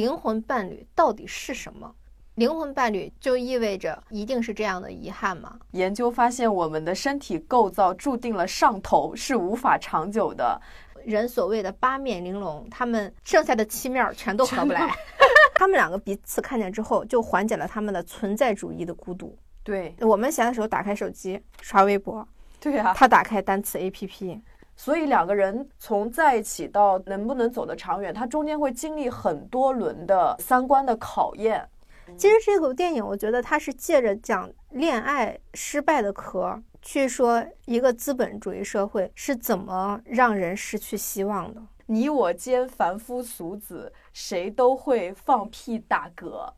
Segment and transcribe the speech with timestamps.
[0.00, 1.94] 灵魂伴侣到底是什么？
[2.36, 5.60] 灵魂伴侣就意味着一定是这样的遗憾吗？
[5.72, 10.58] 研究发现，我们的身体构造注定了上头是无法长久的。
[11.04, 14.90] 人所谓的八面玲珑，他们剩下的七面全都合不来。
[15.56, 19.36] 他们两个彼此看见之后，就缓解了他们的存在主义的孤独。
[19.62, 22.26] 对我们闲的时候打开手机刷微博，
[22.58, 24.40] 对呀，他打开单词 APP。
[24.82, 31.68] 所以两个人从在一起到能不能走得长远，他中间会经历很多轮的三观的考验。
[32.16, 41.60] 其实这部电影，我觉得它是借着讲恋爱失败的壳，去说一个资本主义社会是怎么让人失去希望的。
[41.84, 46.54] 你我间凡夫俗子，谁都会放屁打嗝。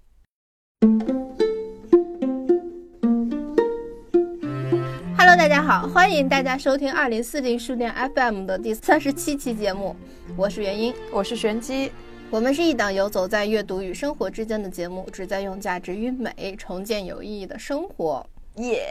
[5.63, 9.95] 家好，欢迎大家收听二零四零书店 FM 的第三十七期节目，
[10.37, 11.93] 我是元英，我是玄机，
[12.31, 18.27] 我们是一档游走在阅读与生活之间的节目，旨在用价值与美重建有意义的生活。
[18.57, 18.85] 耶，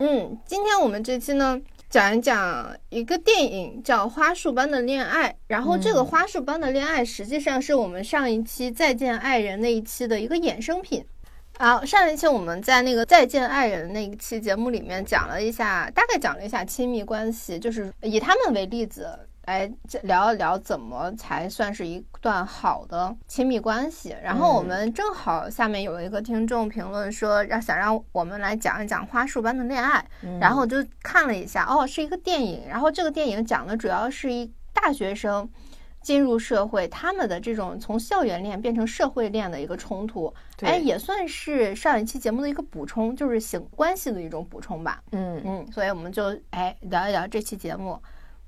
[0.00, 11.02] 嗯，今天我们这期呢，讲一讲一个电影叫《花束般的恋爱》，然后这个《花束般的恋爱》实际上是我们上一期《再见爱人》那一期的一个衍生品。
[11.62, 19.06] 好，上一期我们在那个再见爱人那一期节目里面讲了一下，大概讲了一下亲密关系，就是以他们为例子
[19.44, 19.70] 来
[20.04, 24.16] 聊一聊怎么才算是一段好的亲密关系。
[24.22, 30.02] 然后我们正好下面有一个听众评论说，让想让我们来讲一讲花束般的恋爱，
[30.40, 35.46] 然后就看了一下，哦，是一个电影，然后这个电影讲的主要是一大学生。
[36.02, 45.02] 进入社会，他们的这种从校园恋变成社会恋的一个冲突，哎，也算是上一期节目的一个补充，就是性关系的一种补充吧。
[45.12, 47.98] 嗯嗯，所以我们就哎聊一聊这期节目，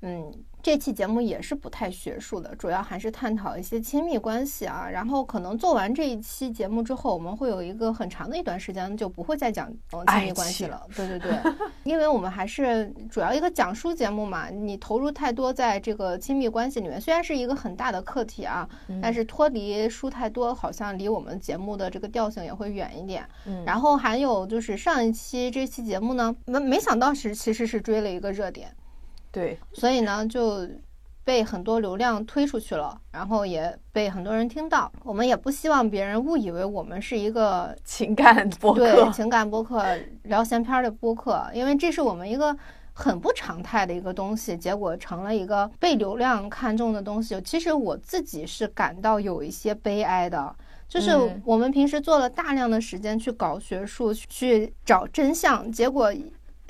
[0.01, 0.31] 嗯。
[0.63, 4.87] 这期节目也是不太学术的，主要还是探讨一些亲密关系啊。
[4.89, 10.81] 然后可能做完这一期节目之后，我们会有一个很长的一段时间就不会再讲亲密关系了。
[10.95, 11.37] 对对对，
[11.83, 18.65] 因为我们还是主要一个讲书节目嘛，你投入太多在这个亲密关系里面，虽然是一个很大的课题啊，
[19.01, 23.27] 但是脱离书太多，好像离我们节目的这个调性也会远一点。
[23.45, 28.73] 嗯，然后还有就是上一期这期节目呢，没没想到是其实是追了一个热点。
[29.33, 30.65] 对，所以呢，就
[31.23, 34.91] 被很多流量推出去了，然后也被很多人听到。
[35.03, 39.83] 我们也不希望别人误以为我们是一个情感播客，对情感播客
[40.25, 42.55] 聊闲篇的播客，因为这是我们一个
[42.93, 47.41] 很不常态的一个东西，结果成了一个被流量看中的东西。
[47.41, 50.55] 其实我自己是感到有一些悲哀的，
[50.87, 51.09] 就是
[51.43, 56.13] 我们平时做了大量的时间去搞学术，去找真相，结果。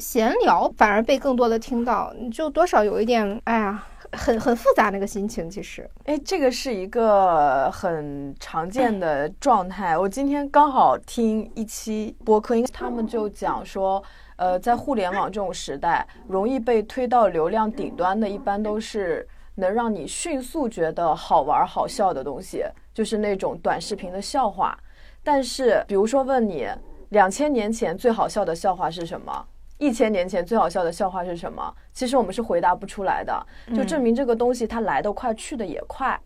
[0.04, 3.82] 闲聊反而被更多的听到，就多少有一点，哎呀，
[4.12, 5.50] 很很复杂那个心情。
[5.50, 9.98] 其实，哎，这个是一个很常见的状态。
[9.98, 14.04] 我今天刚好听一期播客，因为他们就讲说，
[14.36, 19.26] 呃，在互联网这种时代，容易被推到流量顶端的，一般都是
[19.56, 24.78] 能让你迅速觉得好玩好笑的东西，就是那种短视频的笑话。
[25.24, 26.68] 但是，比如说问你，
[27.10, 29.48] 两千年前最好笑的笑话是什么？
[29.78, 31.74] 一千年前最好笑的笑话是什么？
[31.92, 33.46] 其实我们是回答不出来的，
[33.76, 36.20] 就证明这个东西它来得快，去的也快。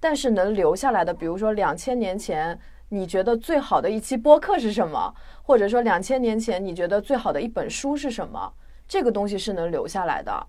[0.00, 2.58] 但是能留下来的，比如说两千年前
[2.88, 5.14] 你觉得最好的一期播客是什么？
[5.42, 8.52] 或者说两千年前你觉得最好的一本书是什么？
[8.88, 10.46] 这个东西是能留下来的。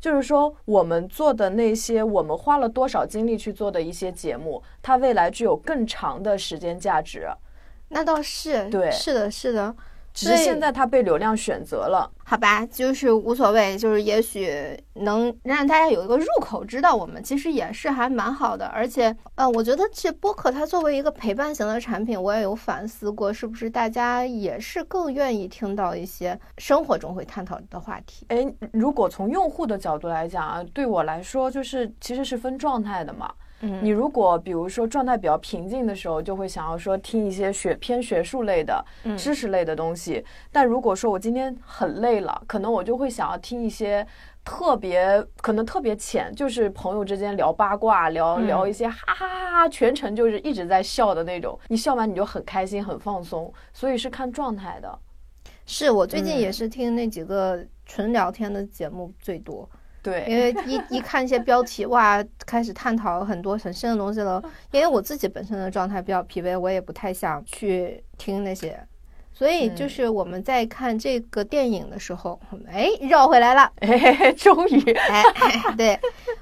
[0.00, 7.26] 就是说，我们做的那些，我们花了多少精力去做的一些节目，它未来具有更长的时间价值。
[7.88, 9.74] 那倒是，对，是的，是的。
[10.14, 14.48] 只是现在他被流量选择了，好吧，就是无所谓，就是也许
[14.94, 18.64] 能让大家有一个入口，知道我们其实也是还蛮好的。
[18.66, 28.24] 而且，呃，我觉得这播客它作为一个陪伴型的产品，我也有反思过，是不是大家也是更愿意听到一些生活中会探讨的话题？
[28.28, 33.28] 哎，如果从用户的角度来讲啊，对我来说，就是其实是分状态的嘛。
[33.82, 38.84] 你如果比如说状态比较平静的时候，就会想要说听一些学偏学术类的、
[39.16, 40.24] 知识类的东西。
[40.52, 44.06] 但如果说我今天很累了，可能我就会想要听一些
[44.44, 51.58] 特别可能特别浅，就是朋友之间聊八卦、聊聊一些哈哈哈哈，全程就是一直在笑的那种。
[51.68, 54.98] 你笑完你就很开心、很放松，所以是看状态的。
[55.66, 59.68] 是我最近也是听那几个纯聊天的节目最多。
[60.04, 64.40] 对，因为一一看一些标题，哇，开始探讨很多很深的东西了。
[64.70, 68.78] 因为我自己本身的状态比较疲惫，我也不太想去听那些。
[69.32, 72.38] 所以就是我们在看这个电影的时候，
[72.70, 75.24] 哎，绕回来了，哎， 终于，哎，
[75.76, 75.98] 对，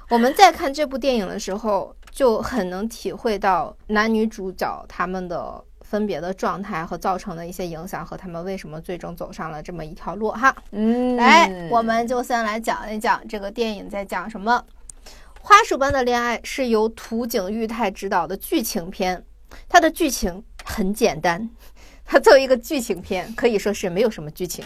[0.09, 10.55] 我们在看这部电影的时候，就很能体会到男女主角他们的分别的状态和造成的一些影响，和他们为什么最终走上了这么一条路哈。
[10.71, 14.65] 嗯，来，我们就先来讲一讲这个电影在讲什么。
[15.39, 19.23] 《花束般的恋爱》是由土井裕太执导的剧情片，
[19.69, 21.47] 它的剧情很简单。
[22.03, 24.65] 它作为一个剧情片，可以说是没有什么剧情。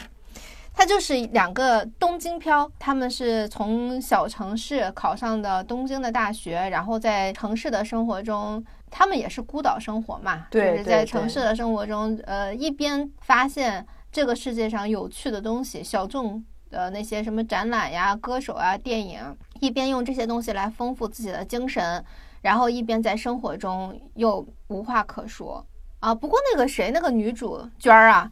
[0.73, 19.19] 它就是两个东京漂，他们是从小城市考上的东京的大学，然后在城市的生活中，他们也是孤岛生活嘛，就是在城市的生活中，呃，一边发现这个世界上有趣的东西，小众的那些什么展览呀、歌手啊、电影，
[19.59, 22.03] 一边用这些东西来丰富自己的精神，
[22.41, 25.65] 然后一边在生活中又无话可说
[25.99, 26.15] 啊。
[26.15, 28.31] 不过那个谁，那个女主娟儿啊。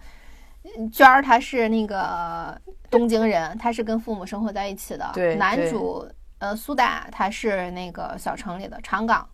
[0.92, 2.60] 娟儿她是那个
[2.90, 5.12] 东京人，她是跟父母生活在一起的。
[5.38, 6.04] 男主
[6.40, 9.30] 呃苏打他是那个小城里的长岗，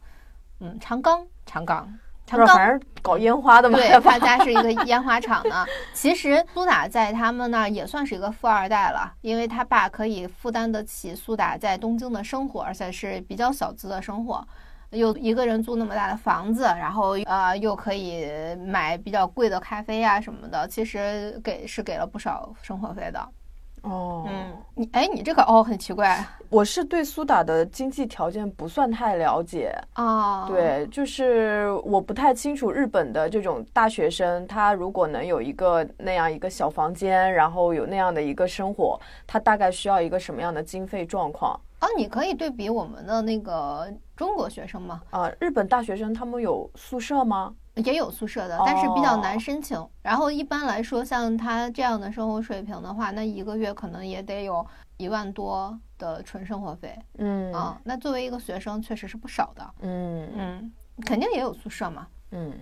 [0.62, 1.88] 嗯，长冈，长冈，
[2.26, 2.48] 长冈。
[2.48, 5.66] 反正搞烟花的嘛，对他家是一个烟花厂呢。
[5.94, 14.48] 其实苏打在他们那儿也算是一个富二代了，因为他爸可以负担得起苏打在东京的生活，而且是比较小资的生活。
[14.92, 18.30] 又一个人租那么大的房子，然后呃又可以
[18.68, 23.28] 买比较贵的咖啡啊什么的，其实给是给了不少生活费的。
[23.82, 26.24] 哦，嗯，你哎，你这个哦很奇怪。
[26.50, 41.60] 我是对苏打的经济条件不算太了解，啊。，对，就是我不太清楚日本的这种大学生，他如果能有一个那样一个小房间，然后有那样的一个生活，他大概需要一个什么样的经费状况？
[41.80, 47.56] 啊，你可以对比我们的那个中国学生嘛，啊、日本大学生他们有宿舍吗？
[47.74, 49.84] 也有宿舍的，但是比较难哦申请。
[50.04, 54.64] 然后一般来说，像他这样的生活水平的话，那一个月可能也得有
[54.98, 57.82] 一万多的纯生活费嗯啊。
[57.84, 59.74] 那作为一个学生，确实是不少的。
[59.80, 60.72] 嗯嗯，
[61.04, 62.06] 肯定也有宿舍嘛。
[62.30, 62.54] 嗯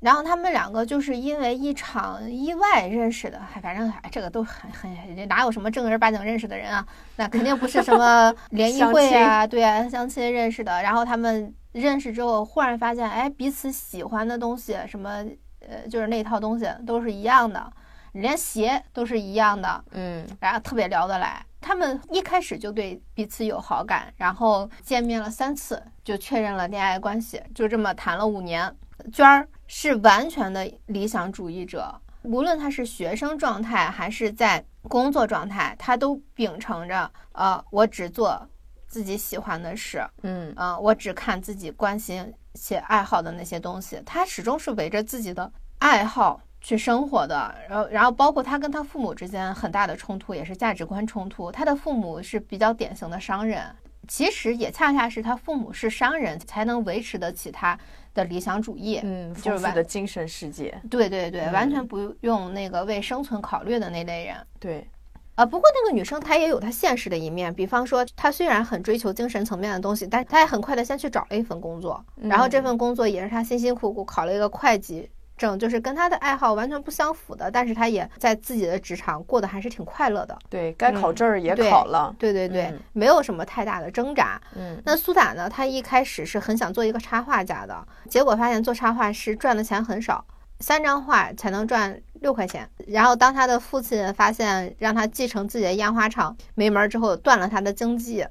[0.00, 6.86] 然后他们两个就是因为一场意外认识的，还反正哎，这个都很很哪有什么正儿八经认识的人啊？
[7.16, 10.82] 那肯定不是什么 联谊会啊，对啊，相亲认识的。
[10.82, 15.24] 然后他们认识之后，忽然发现，哎，彼此喜欢的东西，什么
[15.60, 17.72] 呃，就是那套东西都是一样的，
[18.12, 21.44] 连鞋都是一样的，嗯然后特别聊得来。
[21.60, 28.72] 他们一开始就对彼此有好感，然后见面了三次就确认了恋爱关系，就这么谈了五年。
[29.12, 38.48] 娟儿是完全的理想主义者，无论他是学生状态还是在工作状态，他都秉承着呃，我只做
[38.86, 44.00] 自己喜欢的事，嗯啊、我只看自己关心且爱好的那些东西。
[44.06, 47.54] 他始终是围着自己的爱好去生活的。
[47.68, 51.50] 然后，然后包括他跟他父母之间很大的冲突，也是价值观冲突。
[51.50, 53.74] 他的父母是比较典型的商人，
[54.06, 57.78] 其实也恰恰是他父母是商人，才能维持得起他
[58.16, 59.00] 的理想主义。
[59.04, 64.34] 嗯，就是的精神世界，对对对，嗯完全不用那个为生存考虑的那类人。
[64.58, 64.88] 对，
[65.36, 80.38] 啊，不过那个女生她也有她现实的一面，比方说她虽然很追求精神层面的东西，但是她也很快的先去找了一份工作，然后这份工作也是她辛辛苦苦考了一个会计证，就是跟他的爱好完全不相符的，但是他也在自己的职场过得还是挺快乐的。
[80.48, 84.40] 对该考嗯证儿也考了，对对对，嗯没有什么太大的挣扎。
[84.54, 85.48] 嗯那苏打呢？
[85.48, 90.24] 他一开始是很想做一个插画家的，结果发现做插画师赚的钱很少，
[90.60, 92.68] 三张画才能赚六块钱。
[92.86, 98.26] 然后当他的父亲发现让他继承自己的烟花厂没门儿之后，断了他的经济，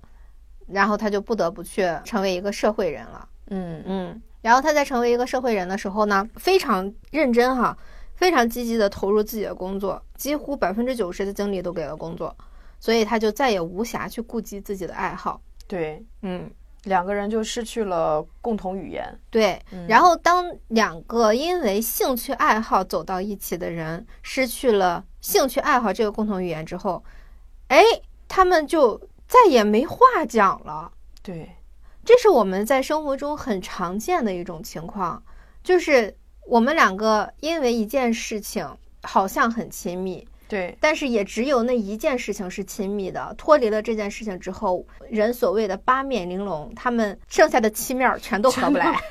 [0.67, 3.27] 然后他就不得不去成为一个社会人了。
[3.47, 3.83] 嗯。
[3.85, 7.77] 嗯，然后他在成为一个社会人的时候呢，非常认真哈，
[8.15, 12.35] 非常积极的投入自己的工作，几乎百分之九十的精力都给了工作，
[12.79, 15.41] 所以他就再也无暇去顾及自己的爱好。
[15.67, 16.49] 对，嗯。
[16.85, 19.87] 两个人就失去了共同语言，对，嗯。
[19.87, 27.03] 然后当两个因为兴趣爱好走到一起的人失去了兴趣爱好这个共同语言之后，
[27.69, 27.81] 哎，
[28.27, 29.97] 他们就再也没话
[30.29, 30.91] 讲了。
[31.23, 31.54] 对，
[32.05, 35.21] 这是我们在生活中很常见的一种情况，
[35.63, 36.15] 就是
[36.47, 38.65] 我们两个因为一件事情
[39.01, 43.33] 好像很亲密，对，但是也只有那一件事情是亲密的。
[43.37, 48.95] 脱离了这件事情之后，人所谓的八面玲珑，他们剩下的七面儿全都合不来。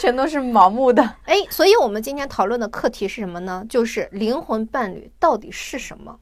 [0.00, 3.64] 全都是盲目的，哎，所以我们今天讨论的课题是什么呢？
[3.68, 6.18] 就是灵魂伴侣到底是什么？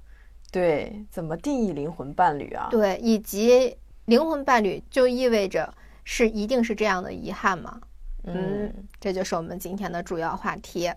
[0.51, 2.69] 对，怎么定义灵魂伴侣啊？
[2.71, 5.73] 对，以及灵魂伴侣就意味着
[6.05, 7.81] 是一定是这样的遗憾吗？
[8.25, 10.89] 嗯，这就是我们今天的主要话题。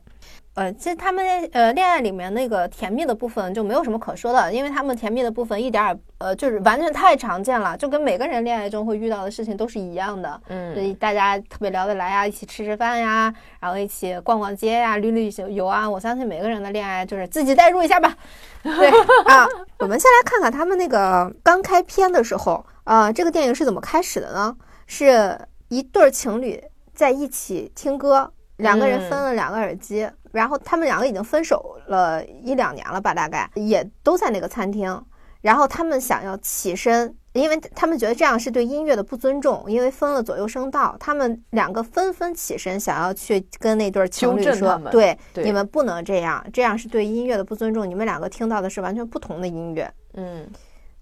[0.54, 10.40] 呃，其实他们呃恋爱里面那个甜蜜的部分就没有什么可说的，因为他们甜蜜的部分一点儿呃就是完全太常见了，就跟每个人恋爱中会遇到的事情都是一样的。
[10.50, 15.90] 嗯，所以大家特别聊得来呀，一起吃吃饭呀，然后一起逛逛街呀，旅旅游啊。
[15.90, 18.16] 我相信每个人的恋爱就是自己代入一下吧。
[18.62, 18.88] 对
[19.26, 19.48] 啊，
[19.80, 24.56] 我们先来看看他们那个刚开篇的时候，啊，这个电影是怎么开始的呢？
[24.86, 25.40] 是
[25.70, 26.64] 一对情侣
[26.94, 30.10] 在一起听歌，两个人分了两个耳机。
[30.32, 35.02] 然后他们两个已经分手了一两年了吧，大概也都在那个餐厅。
[35.42, 40.94] 然后他们想要起身，因为他们觉得这样是对音乐的不尊重，因为分了左右声道。
[41.00, 47.88] 他们两个纷纷起身，想要去跟那对情侣说：“对，你们不能这样，这样是对音乐的不尊重。
[47.88, 50.50] 你们两个听到的是完全不同的音乐。”嗯。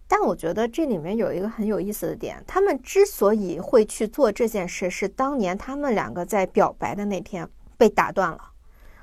[0.08, 8.40] 但我觉得这里面有一个很有意思的点，他们之所以会去做这件事，是当年他们两个在表白的那天被打断了。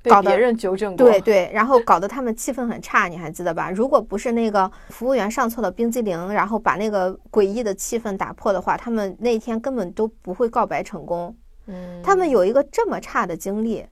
[0.05, 3.71] 搞别人纠正过，对对，然后搞得他们气氛很差，你还记得吧？
[3.71, 11.37] 如果不是那个服务员上错了冰激凌，然后把那个诡异的气氛打破的话，他们那天根本都不会告白成功。
[11.67, 13.85] 嗯，他们有一个这么差的经历，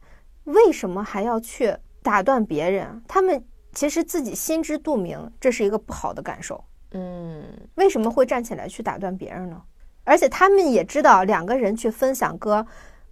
[0.44, 3.02] 为什么还要去打断别人？
[3.06, 6.64] 他们其实自己心知肚明，这是一个不好的感受。
[6.92, 9.62] 嗯，为什么会站起来去打断别人呢？
[10.04, 12.66] 而且他们也知道两个人去分享歌。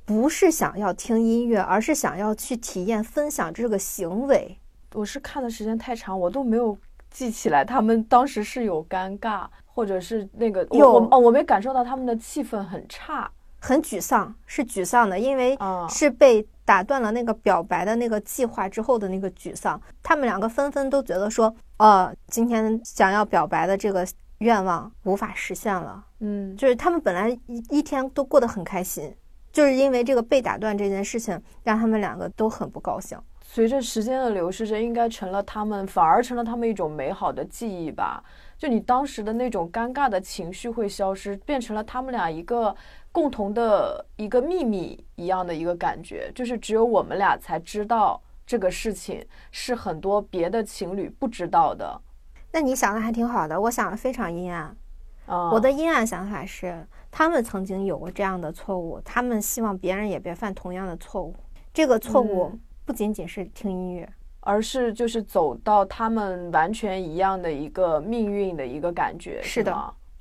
[0.04, 4.56] 不是想要听音乐，而是想要去体验分享这个行为。
[4.94, 6.78] 我是看的时间太长，我都没有
[7.10, 13.28] 记起来他们当时是有尴尬，或者是那个有哦，我没感受到他们的气氛很差，
[13.58, 15.56] 很沮丧，是沮丧的，因为
[15.88, 19.80] 是被打断了那个表白的那个计划之后的那个沮丧。
[20.02, 24.06] 他们两个纷纷都觉得说，呃，今天想要表白的这个
[24.38, 26.04] 愿望无法实现了。
[26.20, 29.14] 嗯，就是他们本来一一天都过得很开心。
[29.52, 33.18] 就是因为这个被打断这件事情，让他们两个都很不高兴。
[33.40, 38.22] 随着时间的流逝，这应该成了他们，反而成了他们一种美好的记忆吧。
[38.58, 42.76] 就你当时的那种尴尬的情绪会消失，变成了他们俩一个
[43.16, 51.98] 共同的一个秘密一样的一个感觉，就是只有我们俩才知道这个事情，是很多别的情侣不知道的。
[52.52, 54.76] 那你想的还挺好的，我想的非常阴暗。
[55.24, 56.86] 啊，我的阴暗想法是。
[57.10, 61.34] 他们曾经有过这样的错误，他们希望别人也别犯同样的错误。
[61.72, 62.52] 这个错误
[62.84, 64.06] 不仅仅是听音乐，
[64.40, 69.40] 而是就是走到他们完全一样的一个命运的一个感觉。
[69.42, 69.72] 是的，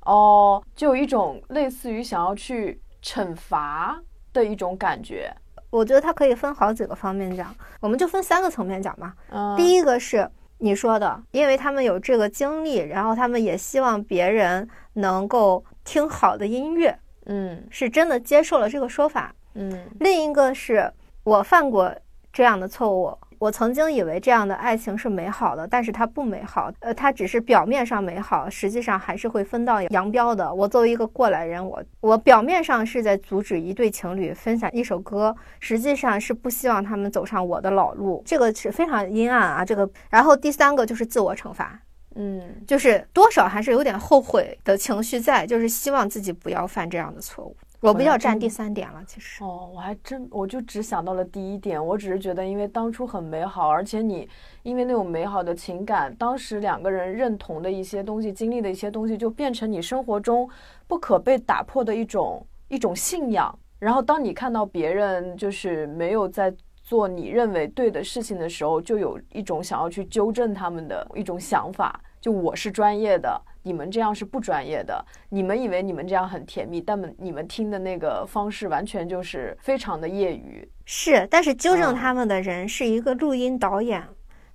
[0.06, 5.32] 哦，就有一种类似于想要去惩罚的一种感觉。
[5.70, 9.14] 我觉得它可以分好几个方面讲，我们就分三个层面讲吧。
[9.30, 15.64] 嗯，第一个是你说的，因为他们有这个经历，然后他们也希望别人能够。
[15.88, 19.88] 听好的音乐，嗯，是真的接受了这个说法，嗯。
[20.00, 21.94] 另一个是我犯过
[22.32, 30.52] 这样的错误，我曾经以为这样的爱情是美好的，但是它不美好，呃，它只是表面上美好，实际上还是会分道扬镳的。
[30.52, 39.64] 我作为一个过来人，我我表面上是在阻止一对情侣分享一首歌，实际上是不希望他们走上我的老路，这个是非常阴暗啊。
[39.64, 41.78] 这个，然后第三个就是自我惩罚。
[42.18, 47.54] 嗯，就是多少还是有点后悔的情绪在，就是希望自己不要犯这样的错误。
[47.80, 49.44] 我不要占第三点了，其实。
[49.44, 54.28] 哦，我还真我就只想到了第一点，我只是觉得因为当初很美好，而且你
[54.62, 60.48] 因为那种美好的情感，当时两个人认同的一些东西，经历的一些东西，就变成你生活中
[60.86, 63.56] 不可被打破的一种一种信仰。
[63.78, 66.52] 然后当你看到别人就是没有在
[66.82, 72.00] 做你认为对的事情的时候，就有一种想要去纠正他们的一种想法。
[72.20, 75.04] 就我是专业的，你们这样是不专业的。
[75.28, 80.66] 你们以为你们这样很甜蜜，但你们听的那个方式完全就是非常的业余。
[80.84, 84.00] 是，但是纠正他们的人是一个录音导演，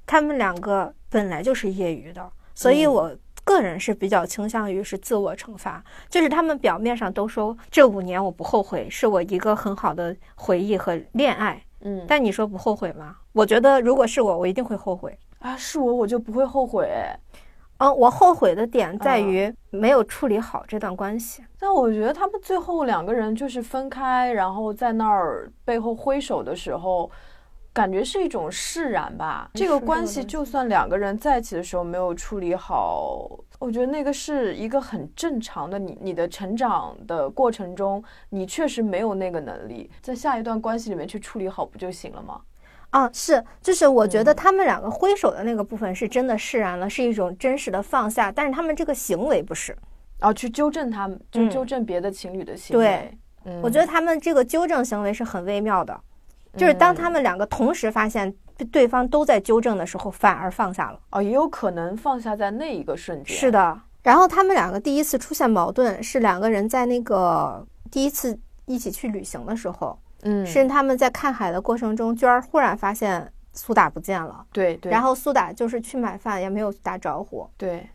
[0.06, 3.14] 他们两个本来就是业余的，所以我
[3.44, 5.84] 个人是比较倾向于是自我惩罚。
[6.10, 11.62] 就是他们表面上都说这五年我不后悔，是我一个很好的回忆和恋爱。
[11.82, 13.18] 嗯，但你说不后悔吗？
[13.34, 15.58] 我觉得如果是我，我一定会后悔啊！
[15.58, 16.88] 是我，我就不会后悔。
[17.82, 21.44] 嗯，我后悔的点在于没有处理好这段关系。
[21.60, 27.10] 但我觉得他们最后两个人就是分开，然后在那儿背后挥手的时候，
[27.74, 29.50] 感觉是一种释然吧。
[29.56, 35.80] 这个关系就算两个人在一起的时候没有处理好，我觉得那个是一个很正常的。
[35.80, 42.42] 你你的成长的过程中，你确实没有那个能力，在下一段关系里面去处理好不就行了吗？
[42.92, 48.32] 啊，是，就是我觉得他们两个挥手的那个部分是真的释然了，是一种真实的放下。
[48.32, 49.76] 但是他们这个行为不是，
[50.20, 52.86] 啊，去纠正他们，就纠正别的情侣的行为。
[52.86, 56.00] 对，嗯我觉得他们这个纠正行为是很微妙的，
[56.58, 58.34] 就是当他们两个同时发现
[58.72, 61.00] 对方都在纠正的时候，反而放下了。
[61.12, 63.36] 哦，也有可能放下在那一个瞬间。
[63.36, 77.50] 是，的，然后他们两个第一次出现矛盾是两个人在那个第一次一起去旅行的时候，嗯，是他们在看海的过程中，娟儿忽然发现苏打不见了，对对，然后苏打就是去买饭也没有打招呼。
[77.58, 77.90] 对，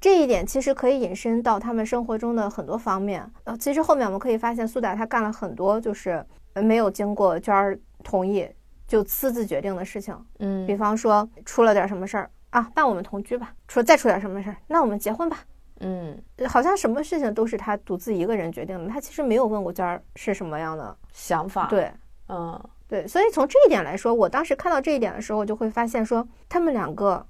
[0.00, 3.28] 这一点其实可以引申到他们生活中的很多方面。
[3.44, 8.48] 呃，其实后面我们可以发现，苏打他干了很多就是呃没有经过娟儿同意
[8.86, 15.38] 就私自决定的事情，嗯，比方说出了点什么事儿啊，那我们同居吧；出再出点什么事儿，那我们结婚吧。
[15.80, 20.96] 嗯，呃好像什么事情都是他独自一个人决定的，他其实没有问过娟儿是什么样的。
[21.12, 21.90] 想法，，对
[22.28, 27.26] 嗯，对，所以从这一点来说，我当时看到这一点的时候，我就会发现说，他们两个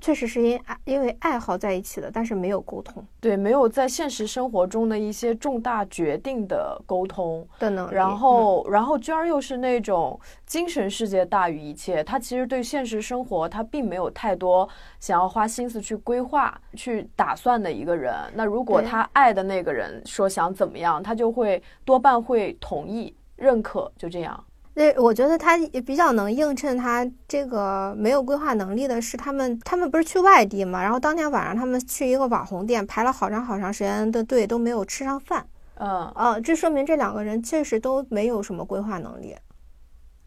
[0.00, 7.94] 确实是因爱因为爱好在一起的，但是没有沟通对，没有在现实生活中的一些重大决定的沟通，的能力。
[7.94, 14.68] 然嗯后，然后娟儿又是那种精神世界大于一切，她其实对现实生活她并没有太多
[15.00, 18.14] 想要花心思去规划、去打算的一个人。
[18.34, 24.44] 那如果对她爱的那个人说想怎么样，她就会多半会同意、认可，就这样。
[24.76, 35.46] 那我觉得他也比较能映衬他这个没有规划能力的是，他们他们不是去外地嘛，然后当天晚上他们去一个网红店排了好长好长时间的队，都没有吃上饭。
[35.76, 39.36] 嗯，呃，这说明这两个人确实都没有什么规划能力，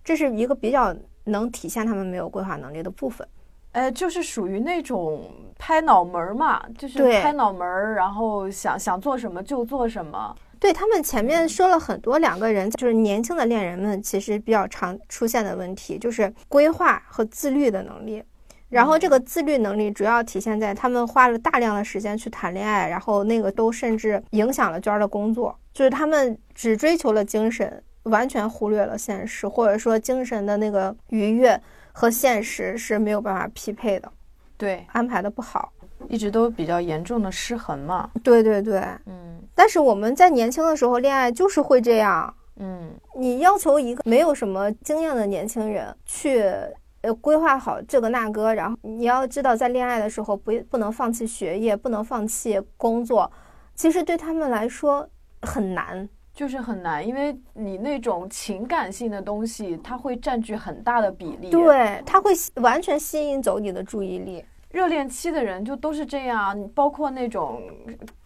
[0.04, 3.27] 这是一个比较能体现他们没有规划能力的部分。
[3.74, 10.34] 哎，就是属于那种拍脑门儿嘛，就是拍脑门儿，然后想想做什么就做什么。
[10.60, 18.24] 对他们前面说了很多，两个人就是年轻的恋人们，其实比较常出现的问题就是规划和自律的能力。
[18.70, 31.58] 然后这个自律能力主要体现在他们花了大量的时间去谈恋爱，然后那个都甚至影响了娟儿的工作，就是他们只追求了精神，完全忽略了现实，或者说精神的那个愉悦
[31.94, 34.12] 和现实是没有办法匹配的，
[34.58, 35.72] 对，安排的不好。
[36.08, 38.10] 一直都比较严重的失衡嘛。
[38.24, 46.44] 对对对，嗯但是我们在年轻的时候恋爱就是会这样，嗯，你要求一个没有什么经验的年轻人去
[47.01, 53.32] 呃规划好这个那个，然后你要知道在恋爱的时候不不能放弃学业，不能放弃工作，
[53.74, 55.08] 其实对他们来说
[55.41, 56.08] 很难。
[56.34, 64.45] 就是很难，因为你那种情感性的东西，它会占据很大的比例。，对，它会吸完全吸引走你的注意力。
[64.71, 67.62] 热恋期的人就都是这样，包括那种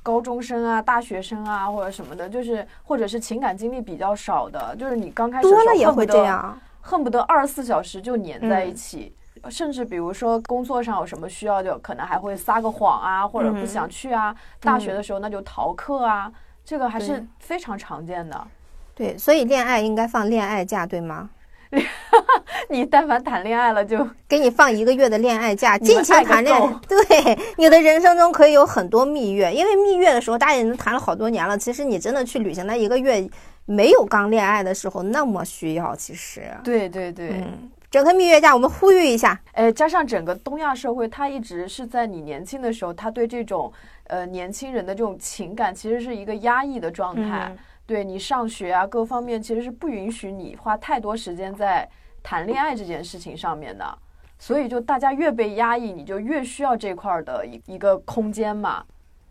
[0.01, 6.59] 高中生啊、大学生啊或者什么的，就是或者是情感经历比较少的，就是你刚开始的时候多了也会这样。
[6.81, 9.15] 恨不得二十四小时就黏在一嗯起。
[9.49, 14.35] 甚至比如说工作上有什么需要，就可能还会撒个谎啊，或者不嗯想去啊。
[14.59, 16.31] 大学的时候那就逃课啊，
[16.63, 18.47] 这个还是非常常见的。
[18.93, 21.29] 对，所以恋爱应该放恋爱假，对吗？
[22.69, 26.73] 你但凡谈恋爱了就，给你放一个月的恋爱假，尽情谈恋爱。
[26.87, 31.57] 对，你的人生中可以有很多蜜月，因为蜜月的时候大家已经谈了好多年了。
[31.57, 33.27] 其实你真的去旅行那一个月，
[33.65, 35.95] 没有刚恋爱的时候那么需要。
[35.95, 43.71] 其实，对对对，嗯，整个蜜月假我们呼吁一下，哎，加上整个东亚社会，它一直是在你年轻的时候，他对这种
[44.07, 47.47] 呃年轻人的这种情感，其实是一个压抑的状态。
[47.49, 47.57] 嗯
[47.91, 51.85] 对你上学啊各方面，其实是不允许你花太多时间在
[52.23, 53.97] 谈恋爱这件事情上面的。
[54.39, 58.81] 所以就大家越被压抑，你就越需要这块儿的一一个空间嘛。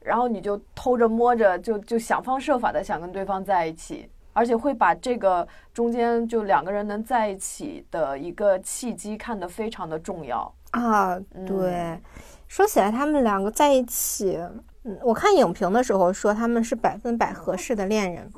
[0.01, 10.55] 然后你就偷着摸着，就就想方设法的想跟对方在一起，而且会把这个中间就两个人能在一起的一个契机看得非常的重要。
[10.73, 11.99] 啊，对，
[12.47, 14.39] 说起来他们两个在一起，
[14.85, 18.31] 嗯，我看影评的时候说他们是百分百合适的恋人。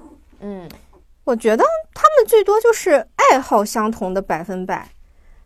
[0.42, 0.68] 嗯，
[1.24, 4.90] 我觉得他们最多就是爱好相同的百分百，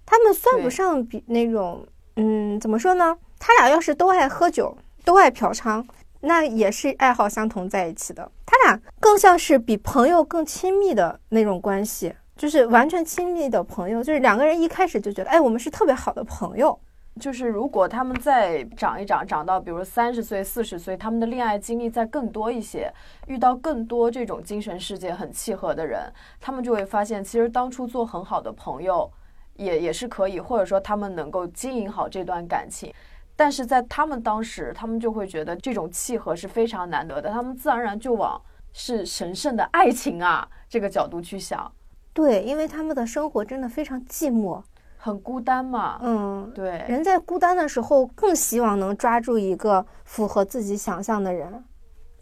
[0.04, 3.16] 他们算不上比那种，嗯，怎么说呢？
[3.38, 5.84] 他俩要是都爱喝酒，都爱嫖娼，
[6.20, 8.30] 那也是爱好相同在一起的。
[8.46, 16.78] 他俩更像是比朋友更亲密的那种关系，就是完全亲密的朋友，就是两个人一开始就觉得，哎，我们是特别好的朋友。
[17.18, 22.92] 就是如果他们再长一长，长到比如三十岁、四十岁，他们的恋爱经历再更多一些，
[23.26, 29.10] 遇到更多这种精神世界很契合的人，他们就会发现，其实当初做很好的朋友
[29.54, 32.92] 也也是可以，或者说他们能够经营好这段感情。
[33.34, 38.40] 但是在他们当时，他们就会觉得这种契合是非常难得的，他们自然而然就往
[38.74, 41.72] 是神圣的爱情啊这个角度去想，
[42.12, 44.62] 对，因为他们的生活真的非常寂寞。
[45.06, 46.00] 很孤单嘛。
[46.02, 51.64] 嗯，对，人在孤单的时候，更希望能抓住一个符合自己想象的人。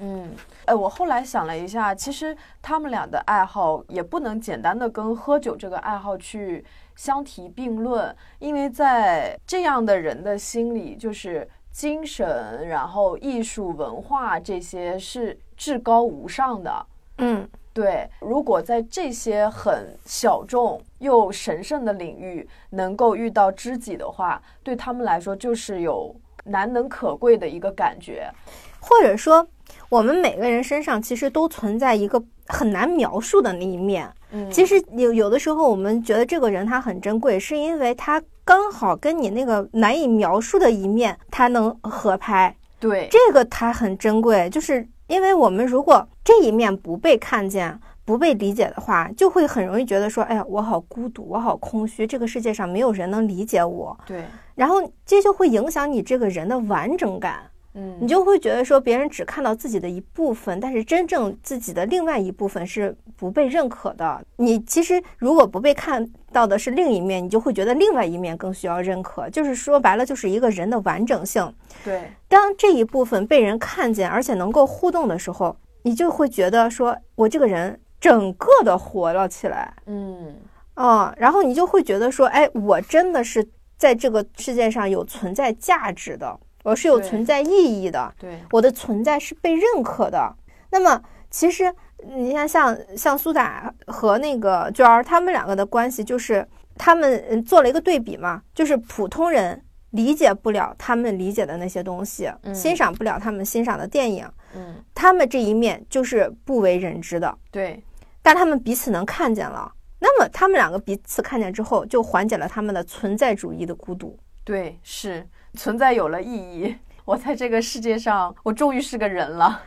[0.00, 0.30] 嗯，
[0.66, 6.62] 哎，我后来想了一下，其实他们俩的爱好也不能简单的跟喝酒这个爱好去
[6.94, 16.86] 相提并论，因为在这样的人的心里，就是精神、然后艺术、文化这些是至高无上的。
[17.18, 28.30] 嗯，对，如果在这些很小众又神圣的领域能够遇到知己的话，对他们来说就是有难能可贵的一个感觉。
[28.78, 29.44] 或者说，
[29.88, 34.08] 我们每个人身上其实都存在一个很难描述的那一面。
[34.30, 42.54] 嗯其实有有的时候，我们觉得这个人他很珍贵，是因为他刚好跟你那个难以描述的一面，他能合拍。
[42.78, 57.50] 对，这个他很珍贵，就是因为我们如果这一面不被看见、不被理解的话，就会很容易觉得说，哎呀，我好孤独，我好空虚，这个世界上没有人能理解我，对，然后这就会影响你这个人的完整感。
[57.76, 64.24] 嗯，你就会觉得说别人只看到自己的一部分，但是真正自己的另外一部分是不被认可的。
[64.36, 69.28] 你其实如果不被看到的是另一面，你就会觉得另外一面更需要认可。
[69.28, 71.52] 就是说白了，就是一个人的完整性。
[71.82, 79.72] 对，当这一部分被人看见，而且能够互动的时候，你就会觉得说我这个人整个的活了起来。
[79.86, 80.34] 嗯，
[80.74, 83.46] 啊、然后你就会觉得说，哎，我真的是
[83.78, 88.12] 在这个世界上有存在价值的，我是有存在意义的。
[88.18, 90.34] 对，我的存在是被认可的。
[90.70, 91.72] 那么，其实
[92.16, 107.82] 你看像，像苏打和那个娟儿，他们两个的关系就是，他们嗯做了一个对比嘛，就是普通人理解不了他们理解的那些东西，嗯欣赏不了他们欣赏的电影，嗯，他们这一面就是不为人知的，对，
[108.22, 109.72] 但他们彼此能看见了。
[110.00, 114.18] 那么，他们两个彼此看见之后，就缓解了他们的存在主义的孤独。
[114.44, 116.76] 对，是存在有了意义。
[117.06, 119.62] 我在这个世界上，我终于是个人了。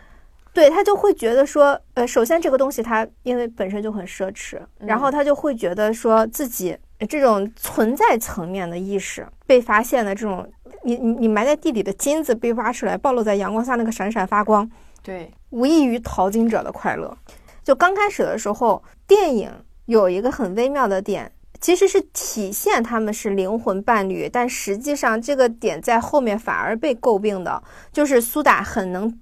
[0.54, 6.76] 对他就会觉得说，呃，首先这个东西它因为本身就很奢侈，然后他就会觉得说自己
[7.08, 10.52] 这种存在层面的意识被发现的这种，
[10.84, 14.70] 你你你埋在地里的金子被挖出来，暴露在阳光下那个闪闪发光，
[15.02, 17.18] 对，无异于淘金者的快乐。
[17.64, 19.52] 就刚开始的时候，电影
[19.86, 27.62] 有一个很微妙的点，其实是体现他们是灵魂伴侣，但实际上这个点在后面反而被诟病的，
[27.92, 29.20] 就是苏打很能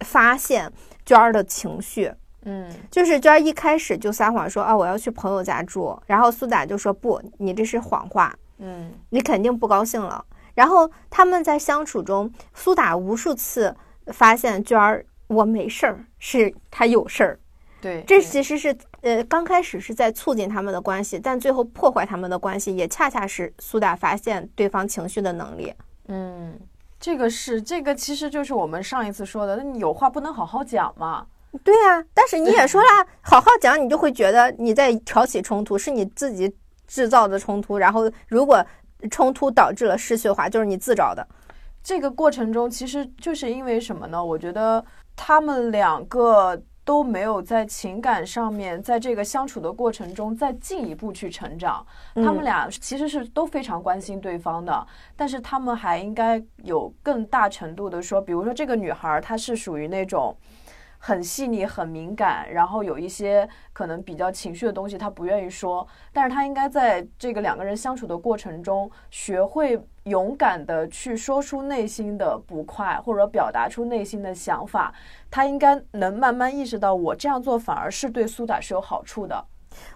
[0.00, 0.72] 发现
[1.04, 2.12] 娟儿的情绪。
[2.44, 10.24] 嗯，就是娟儿一开始就撒谎说啊我要去朋友家住，然后苏打就说不，你这是谎话，嗯，你肯定不高兴了。
[10.58, 13.72] 然后他们在相处中，苏打无数次
[14.08, 17.38] 发现娟儿我没事儿，是他有事儿。
[17.80, 25.72] 对，这其实是呃刚开始是在促进他们的关系，但最后破坏他们的关系，也恰恰是苏打发现对方情绪的能力。
[26.08, 26.58] 嗯，
[26.98, 31.24] 这个是这个，其实就是我们上一次说的，那你有话不能好好讲嘛？
[31.62, 36.52] 对呀、但是你也说了， 好好讲，你就会觉得你在挑起冲突，是你自己
[36.88, 37.78] 制造的冲突。
[37.78, 38.66] 然后如果
[39.10, 41.26] 冲突导致了失去的话，就是你自找的。
[41.82, 44.22] 这个过程中，其实就是因为什么呢？
[44.22, 44.84] 我觉得
[45.14, 51.86] 他们两个都没有在情感上面，在这个相处的过程中再进一步去成长。
[52.14, 60.36] 他们嗯俩其实是都非常关心对方的，但是他们还应该有更大程度的说，比如说这个女孩儿她是属于那种。
[60.98, 65.86] 很细腻、很敏感，然后有一些可能比较情绪的东西，他不愿意说。
[66.12, 74.92] 但是他应该在这个两个人相处的过程中，学会勇敢的去说出内心的不快，或者表达出内心的想法。
[75.30, 79.44] 他应该能慢慢意识到，我这样做反而是对苏打是有好处的。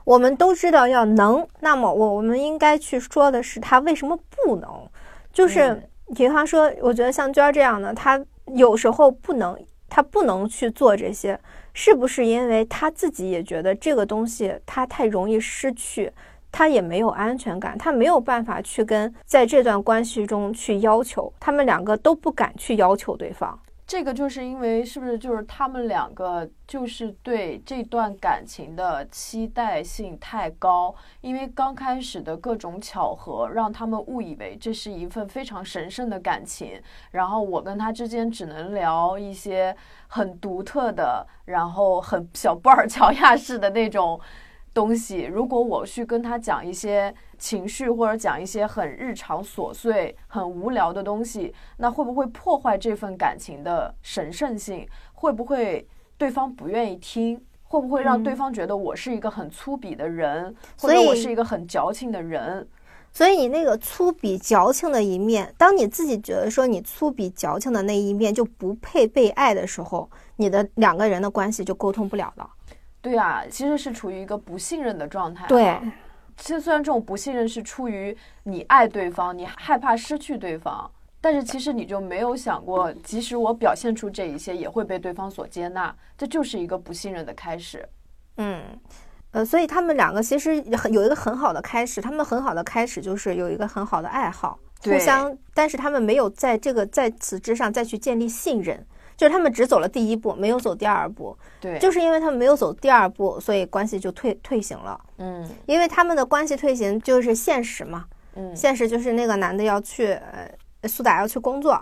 [0.04, 4.88] 我们都知道要能，那么我我们应该去说的是他为什么不能，
[5.32, 8.22] 就是嗯比方说，我觉得像娟儿这样的，他
[8.54, 9.58] 有时候不能，
[9.94, 11.38] 他不能去做这些，
[11.74, 16.10] 是不是因为他自己也觉得这个东西他太容易失去？
[16.50, 23.58] 他也没有安全感，他没有办法去跟在这段关系中去要求，他们两个都不敢去要求对方。
[23.92, 39.76] 这个就是因为是不是就是他们两个就是对这段感情的期待性太高，因为刚开始的各种巧合让他们误以为这是一份非常神圣的感情，然后我跟他之间只能聊一些
[40.06, 44.18] 很独特的，然后很小布尔乔亚式的那种。
[44.74, 54.86] 东西，如果我去跟他讲一些情绪，或者讲一些很日常琐碎、很无聊的东西，那会不会破坏这份感情的神圣性？
[55.12, 55.84] 会不会
[56.16, 57.44] 对方不愿意听？
[57.64, 62.68] 会不会让嗯对方觉得我是一个很粗鄙的人，或所以者我是一个很矫情的人？
[63.10, 72.48] 所以你那个粗鄙矫情的一面，当你自己觉得说你粗鄙矫情的那一面就不配被爱的时候，你的两个人的关系就沟通不了了。
[73.00, 75.44] 对啊，其实是处于一个不信任的状态。
[75.48, 75.76] 对，
[76.36, 80.90] 其实虽然这种不信任是出于你爱对方，你害怕失去对方，
[81.20, 87.88] 但是其实你就没有想过，即使我表现出这一些，也会被对方所接纳，这就是一个不信任的开始。
[88.36, 88.62] 嗯，
[89.32, 98.84] 呃，所以他们两个其实很有一个很好的开始，他们很好的开始就是有一个很好的爱好，互相，但是他们没有在这个在此之上再去建立信任，
[99.22, 105.00] 就是他们只走了第一步，没有走第二步，对，就是因为他们没有走第二步，所以关系就退退行了。
[105.18, 105.48] 嗯。
[105.66, 111.80] 因为他们的关系退行就是现实嘛，嗯，现实就是那个男的要去，呃，苏打要去工作，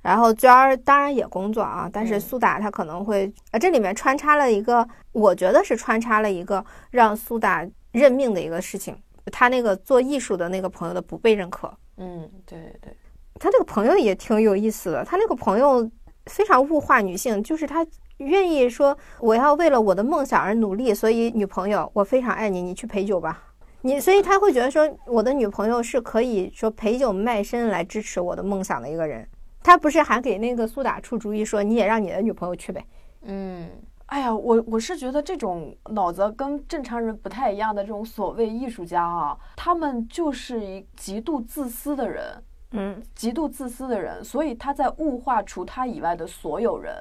[0.00, 7.62] 然后娟儿当然也工作啊，但是嗯苏打他可能会，呃，这里面穿插了一个，我觉得是穿插了一个让苏打
[7.92, 8.96] 认命的一个事情，
[9.30, 12.72] 他那个做艺术的那个朋友的不被认可，嗯，对对。
[12.80, 12.96] 对，
[13.38, 15.90] 他这个朋友也挺有意思的，他那个朋友
[16.30, 17.86] 非常物化女性，就是他
[18.18, 23.42] 愿意说我要为了我的梦想而努力，所以女朋友我非常爱你，你去陪酒吧。
[23.82, 29.26] 你所以他会觉得说我的女朋友是可以说陪酒卖身来支持我的梦想的一个人。
[29.62, 32.84] 他不是还给那个苏打出主意说你也让你的女朋友去呗？
[33.22, 33.68] 嗯。
[34.06, 42.24] 哎呀，我我是觉得这种脑子跟正常人不太一样的这种所谓艺术家啊，他们就是一极度自私的人，
[42.72, 46.94] 嗯极度自私的人，所以他在物化除他以外的所有人，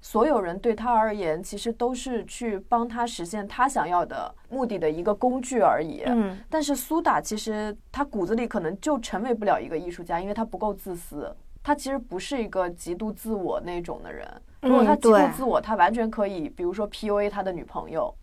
[0.00, 6.02] 所有人对他而言其实都是去帮他实现他想要的目的的一个工具而已。
[6.06, 11.34] 嗯但是苏打其实他骨子里可能就成为不了一个艺术家，因为他不够自私。
[11.62, 14.28] 他其实不是一个极度自我那种的人。
[14.60, 18.14] 如果他嗯，极度，自我，他完全可以，比如说 PUA 他的女朋友，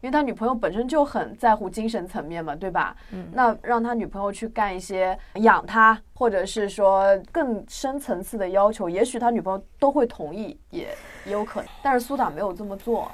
[0.00, 2.94] 因为他女朋友本身就很在乎精神层面嘛，对吧？
[3.12, 10.88] 嗯那让他女朋友去干一些养他，或者是说更深层次的要求，也许他女朋友都会同意，也
[11.24, 11.68] 也有可能。
[11.82, 13.10] 但是苏打没有这么做。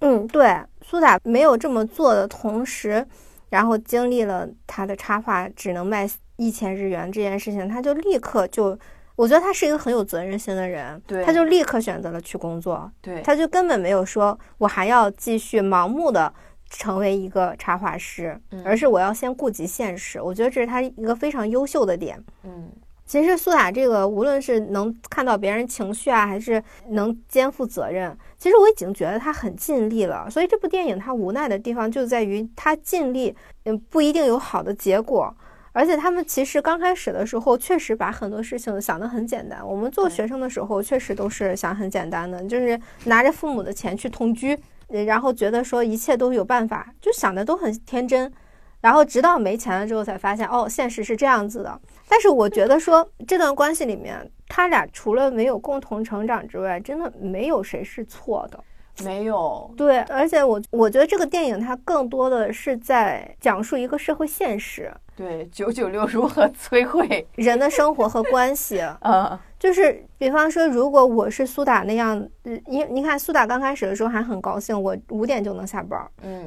[0.00, 3.04] 嗯，对，苏打没有这么做的同时，
[3.48, 8.78] 然后经历了他的插画只能卖一千日元这件事情，他就立刻就，
[9.16, 16.32] 我觉得他是一个很有责任心的人，对他就立刻选择了去工作，对，他就根本没有说我还要继续盲目的
[16.70, 22.22] 成为一个插画师，嗯而是我要先顾及现实，我觉得这是他一个非常优秀的点。
[22.44, 22.70] 嗯
[23.06, 30.28] 其实苏打这个，无论是能看到别人情绪啊，还是能肩负责任，其实我已经觉得他很尽力了。
[30.28, 33.32] 所以这部电影他无奈的地方就在于他尽力，
[33.64, 35.32] 嗯，不一定有好的结果。
[35.76, 39.60] 而且他们其实刚开始的时候，确实把很多事情想得很简单。
[39.62, 44.58] 我们做学生的时候，确实都是想很简单的，就是拿着父母的钱去同居，
[44.88, 48.32] 呃然后觉得说一切都有办法，就想的都很天真。
[48.80, 51.78] 然后直到没钱了之后，才发现哦，现实是这样子的。
[52.08, 58.58] 但是我觉得说这段关系里面，他俩除了没有共同成长之外，真的没有谁是错的。
[59.04, 67.26] 没有，对，而且我我觉得这个电影它更多的是在讲述一个社会现实，对，九九六如何摧毁？
[67.36, 68.80] 人的生活和关系。
[69.00, 75.98] 嗯， 就是比方说，如果我是苏打那样，呃你你看苏打刚开始的时候还很高兴，我五点就能下班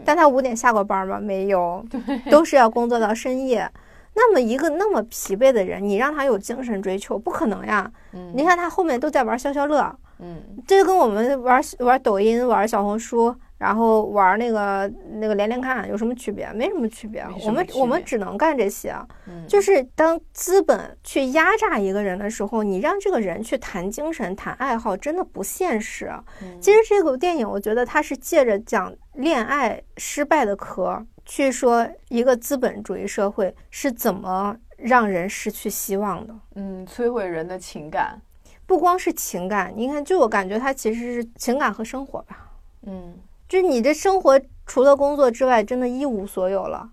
[0.06, 1.20] 但他五点下过班吗？
[1.20, 1.84] 没有，
[2.30, 3.70] 都是要工作到深夜。
[4.16, 7.90] 那么一个那么疲惫的人，你让他有精神追求，不可能呀！
[8.14, 16.52] 嗯你看他后面都在玩消消乐，嗯，这就跟我们玩玩抖音、玩小红书，然后玩那个那个连连看有什么区别？
[16.54, 17.24] 没什么区别。
[17.46, 18.96] 我们我们只能干这些。
[19.28, 26.10] 嗯就是当资本去压榨一个人的时候，你让这个人去谈精神、谈爱好，真的不现实。
[26.42, 36.34] 嗯其实这部电影，我觉得它是借着讲恋爱失败的壳，去说一个资本主义社会是怎么让人失去希望的。
[36.56, 38.22] 嗯，摧毁人的情感。
[38.66, 42.52] 不光是情感，你看，就我感觉它其实是情感和生活吧。
[42.86, 43.16] 嗯
[43.50, 46.92] 就是你这生活除了工作之外，真的一无所有了。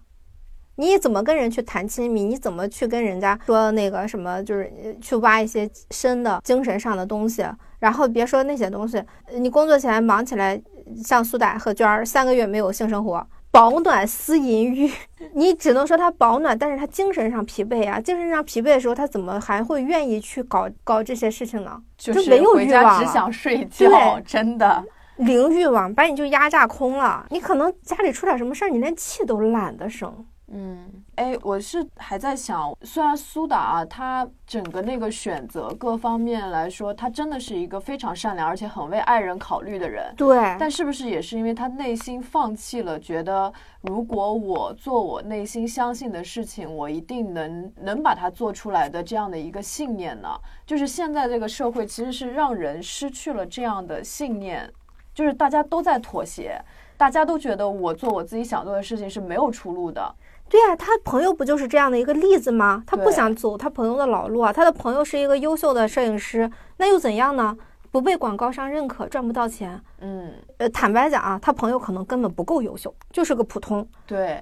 [0.76, 2.24] 你怎么跟人去谈亲密？
[2.24, 4.42] 你怎么去跟人家说那个什么？
[4.42, 7.46] 就是呃去挖一些深的精神上的东西。
[7.78, 10.60] 然后别说那些东西，呃你工作起来忙起来，
[11.04, 14.90] 像苏打和娟儿三个月没有性生活，保暖思淫欲，
[15.34, 18.00] 你只能说他保暖，但是他精神上疲惫啊。
[18.00, 21.82] 精神上疲惫的时候，他怎么还会愿意去搞搞这些事情呢？
[21.98, 24.82] 就是没有回家只欲望了想睡觉，真的。
[25.16, 30.26] 零欲望把你就压榨空了，你可能家里出点什么事儿，你连气都懒得生。
[30.48, 40.14] 嗯，哎，我是还在想，虽然苏打啊，他整个那个选择各方面来说，他真的是一个非常善良而且很为爱人考虑的人。
[40.16, 50.28] 对，但是不是也是因为他内心放弃了，觉得如果我做我内心相信的事情，我一定能能把它做出来的这样的一个信念呢？
[50.64, 54.72] 就是现在这个社会其实是让人失去了这样的信念，
[55.16, 56.62] 就是大家都在妥协，
[56.98, 60.14] 大家都觉得我做我自己想做的事情是没有出路的。
[60.46, 62.84] 对呀、他朋友不就是这样的一个例子吗？
[62.86, 67.56] 他不想走他朋友的老路啊，他的朋友是一个优秀的摄影师，那又怎样呢？
[67.90, 69.80] 不被广告商认可，赚不到钱。
[70.00, 73.88] 嗯，呃，坦白讲啊，他朋友可能根本不够优秀，就是个普通。
[74.04, 74.38] 对，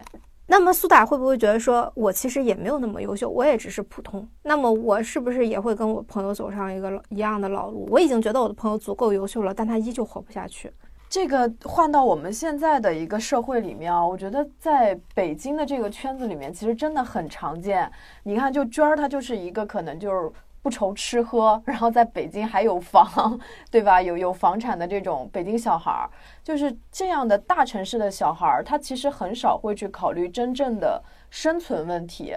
[0.47, 4.29] 那么苏打会不会觉得说，我其实也没有那么优秀，我也只是普通？
[4.43, 7.89] 那么我是不是也会跟我朋友走上一个一样的老路？
[7.91, 10.71] 我已经觉得我的朋友足够优秀了，但他依旧活不下去。
[11.14, 17.88] 这个换到我们现在的一个社会里面啊，我觉得在北京的这个圈子里面，其实真的很常见。
[18.24, 20.29] 你看，就娟儿她就是一个可能就是
[20.61, 23.38] 不愁吃喝，然后在北京还有房，
[23.70, 24.03] 对吧？
[24.03, 26.11] 有有房产的这种北京小孩儿，
[26.42, 31.00] 就是这样的大城市的小孩儿，他其实很少会去考虑真正的
[31.31, 32.35] 生存问题。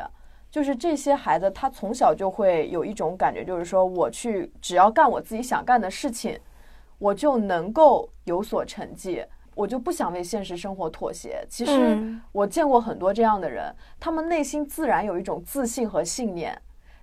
[0.52, 6.40] 就是这些孩子，他从小就会有一种感觉，就是说我去只要干我自己想干的事情。
[7.00, 9.24] 我就能够有所成绩，
[9.56, 11.46] 我就不想为现实生活妥协。
[11.50, 16.60] 其实嗯我见过很多这样的人，他们内心自然有一种自信和信念，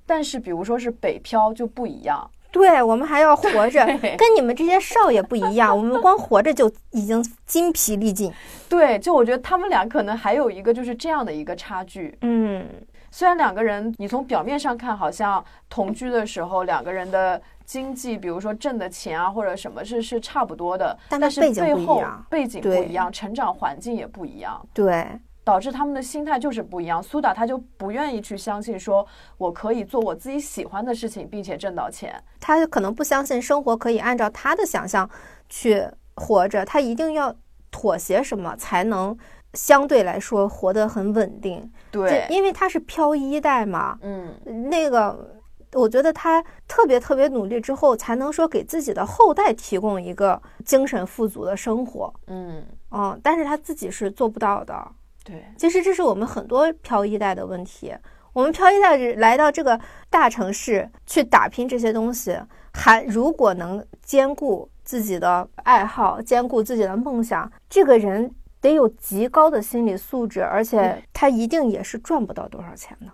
[0.06, 2.30] 但是比如说是北漂就不一样。
[2.50, 3.84] 对我们还要活着，
[4.16, 8.32] 跟你们这些少爷不一样，我们光活着就已经筋疲力尽。
[8.70, 12.16] 对，就我觉得他们俩可能还有一个就是这样的一个差距。
[12.20, 12.64] 嗯，
[13.10, 24.64] 虽然两个人你从表面上看好像同居的时候两个人的经济，比如说挣的钱啊或者什么是是差不多的，但但是是背后不一样背景不对一样，成长环境也不一样。
[24.74, 25.06] 对，
[25.42, 27.02] 导致他们的心态就是不一样。
[27.02, 29.06] 苏打他就不愿意去相信说
[29.38, 32.14] 我可以做我自己喜欢的事情，并且挣到钱。
[32.38, 35.08] 他可能不相信生活可以按照他的想象
[35.48, 37.34] 去活着，他一定要
[37.70, 39.16] 妥协什么才能
[39.54, 41.72] 相对来说活得很稳定。
[41.90, 44.34] 对，因为他是漂一代嘛，嗯，
[44.68, 45.40] 那个。
[45.74, 54.86] 我觉得他特别特别努力之后，才能说给自己的后代提供一个精神富足的生活，嗯，嗯，但是他自己是做不到的。
[55.24, 57.94] 对，其实这是我们很多漂一代的问题。
[58.32, 62.36] 我们漂一代来到这个大城市去打拼这些东西，
[62.72, 73.06] 还如果能兼顾自己的爱好，兼顾自己的梦想，这个人得有极高的心理素质，而且他一定也是赚不到多少钱的。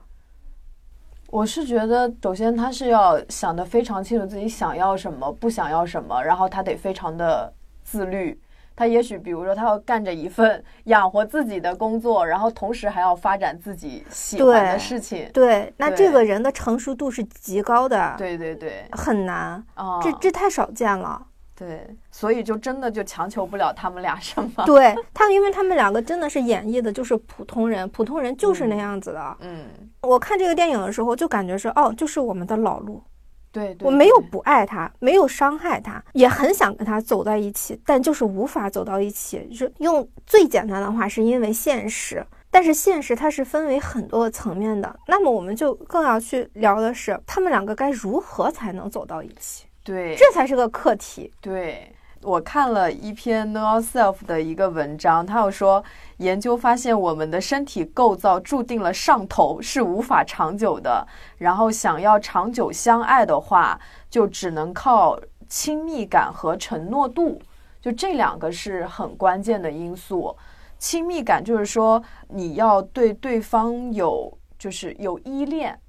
[1.30, 7.52] 我是觉得，首先他是要想得非常清楚自己想要什么，不想要什么，然后他得非常的
[7.84, 8.38] 自律。
[8.76, 15.28] 他也许比如说，他要干着一份养活自己的工作，然后同时还要发展自己喜欢的事情。
[15.34, 21.26] 对，那对这个人的成熟度是极高的，对对对，很难，啊，这这太少见了。
[21.60, 24.64] 对，所以就真的就强求不了他们俩什么。
[24.64, 29.36] 对他们，因为他们两个真的是演绎的就是普通人，普通人就是那样子的。
[29.40, 29.66] 嗯，
[30.00, 33.02] 我看这个电影的时候，就感觉是哦，就是我们的老路，
[33.52, 39.46] 对对，我没有不爱他，没有伤害他，也很想跟他走在一起，但就是无法走到一起。
[39.50, 42.24] 就是用最简单的话，是因为现实。
[42.52, 51.32] 但是现实它是分为很多个层面的，那么我们就更要去聊的是，他们两个该如何才能走到一起，对这才是个课题。
[51.40, 51.92] 对。
[52.22, 55.82] 我看了一篇 Know Yourself 的一个文章，他有说，
[56.18, 61.06] 研究发现我们的身体构造注定了上头是无法长久的，
[61.38, 67.40] 然后想要长久相爱的话，就只能靠亲密感和承诺度，
[67.80, 70.36] 就这两个是很关键的因素。
[70.78, 75.80] 亲密感就是说你要对对方有就是有依恋，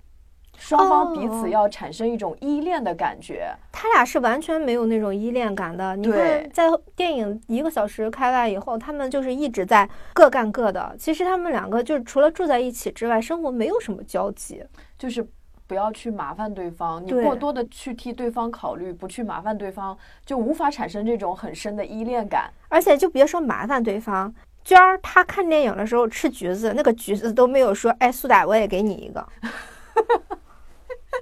[0.62, 3.52] 双方彼哦此要产生一种依恋的感觉。
[3.72, 5.96] 他俩是完全没有那种依恋感的。
[5.96, 10.96] 你对看，在电影一个小时开外以后，他们就是一直在各干各的。
[11.00, 14.64] 其实他们两个就是除了住在一起之外，生活没有什么交集。
[15.00, 15.28] 就是
[15.66, 22.52] 不要去麻烦对方，你过多的去替对方考虑，不去麻烦对方，就无法产生这种很深的依恋感。
[22.70, 24.32] 而且就别说麻烦对方，
[24.64, 29.28] 娟儿她看电影的时候吃橘子，那个橘子都没有说，哎，苏打我也给你一个。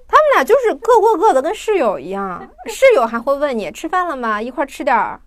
[0.07, 2.47] 他们俩就是各过各的，跟室友一样。
[2.67, 4.41] 室友还会问你吃饭了吗？
[4.41, 5.19] 一块儿吃点儿。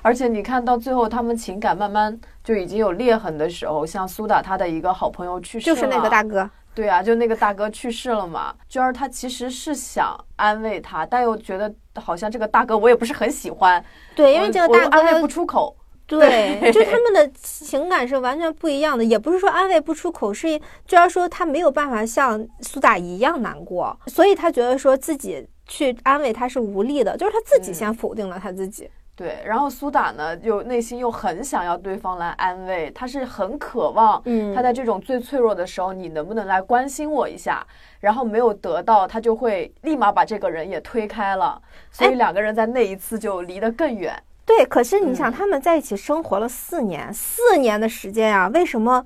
[0.00, 8.54] 而且你看到最后，他们情感慢慢就已经有裂痕的时候，像苏打他的一个好朋友去世，就是那个大哥，对啊，就那个大哥去世了嘛。
[8.68, 15.76] 娟儿她其实是想安慰他，但又觉得好像这个大哥我也不是很喜欢，对，因为这个大我又安慰不哥出口。
[16.06, 28.90] 对，就他们的情感是完全不一样的，也不是说安慰不出口，是就要说他没有办法像苏打一样难过，所以他觉得说自己去安慰他是无力的，就是他自己先否定了他自己。
[29.14, 37.64] 对，然后苏打呢，又内心又很想要对方来安慰，他是很渴望，嗯他在这种最脆弱的时候，你能不能来关心我一下？
[38.00, 44.20] 然后没有得到，他就会立马把这个人也推开了，所以两个人在那一次就离得更远。
[44.44, 49.04] 对，可是你想，嗯他们在一起生活了四年，四年的时间啊，为什么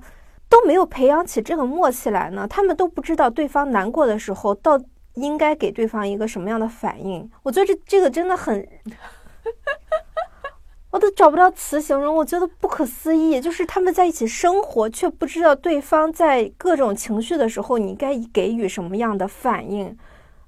[0.49, 2.47] 都没有培养起这个默契来呢？
[2.47, 4.79] 他们都不知道对方难过的时候，到
[5.13, 7.29] 应该给对方一个什么样的反应。
[7.43, 8.67] 我觉得这这个真的很，
[10.91, 13.39] 我都找不到词形容，我觉得不可思议。
[13.39, 19.95] 就是他们在一起生活，却不知道对方在各种情绪的时候，你该给予什么样的反应。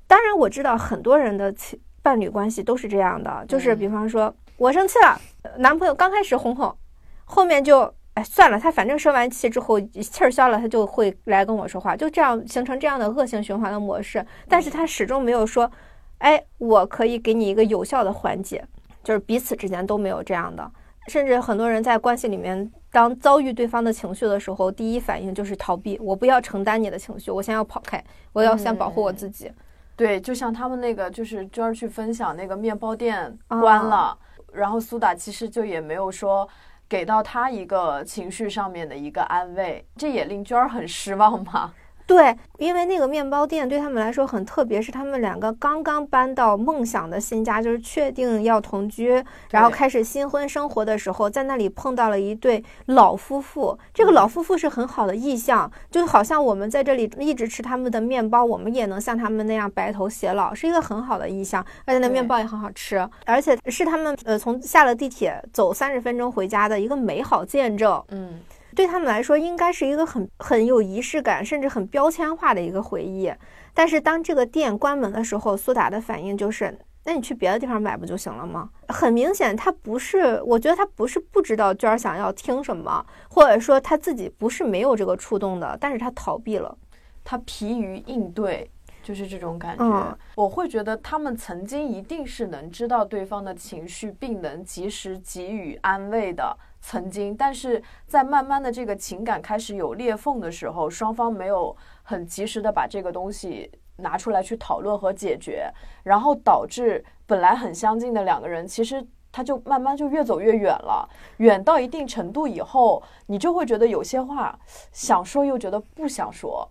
[0.08, 5.20] 当然，我知道很多人的情伴侣关系都是这样的，就是比方说，我生气了，
[5.60, 6.76] 男朋友刚开始哄哄，
[7.24, 14.24] 后面就哎算了，他反正生完气之后气儿消了，他就会来跟我说话，就这样形成这样的恶性循环的模式。
[14.50, 15.72] 但是他始终没有说，
[16.18, 18.62] 哎，我可以给你一个有效的缓解，
[19.02, 20.70] 就是彼此之间都没有这样的。
[21.08, 28.04] 甚至很多人在关系里面，当遭遇对方的情绪的时候，第一反应就是逃避，我不要承担你的情绪，我先要跑开，
[28.34, 29.50] 我要先保护我自己。
[29.96, 34.18] 对，就像他们那个，就是娟儿去分享那个面包店啊关了，
[34.54, 36.48] 然后苏打其实就也没有说
[36.88, 41.74] 给到他一个情绪上面的一个安慰，这也令娟儿很失望嘛。
[42.10, 53.78] 对，因为那个面包店对他们来说很特别，是他们两个刚刚搬到梦想的新家，就是确定要同居，然后开始新婚生活的时候，在那里碰到了一对老夫妇。
[53.94, 61.64] 这个老夫妇是很好的意向，就好像我们在这里一直吃他们的面包，我们也能像他们那样白头偕老，是一个很好的意向。
[61.86, 68.04] 而且那面包也很好吃，而且是他们呃从下了地铁走三十分钟回家的一个美好见证。
[68.10, 68.40] 嗯，
[68.76, 73.32] 对他们来说，应该是一个很很有仪式感，甚至很标签化的一个回忆。
[73.74, 86.78] 但是当这个店关门的时候，苏打的反应就是：“那你去别的地方买不就行了吗？”很明显，他不是，我觉得他不是不知道娟儿想要听什么，或者说他自己不是没有这个触动的，但是他逃避了。
[87.24, 88.70] 他疲于应对，
[89.04, 89.84] 就是这种感觉。
[89.84, 96.58] 嗯我会觉得他们曾经一定是能知道对方的情绪，并能及时给予安慰的。
[96.82, 105.72] 曾经，但是在慢慢的这个情感开始有裂缝的时候，双方没有很及时的把这个东西拿出来去讨论和解决，
[106.04, 111.08] 然后导致本来很相近的两个人，其实他就慢慢就越走越远了。
[111.38, 114.58] 远到一定程度以后，你就会觉得有些话
[114.92, 116.68] 想说又觉得不想说，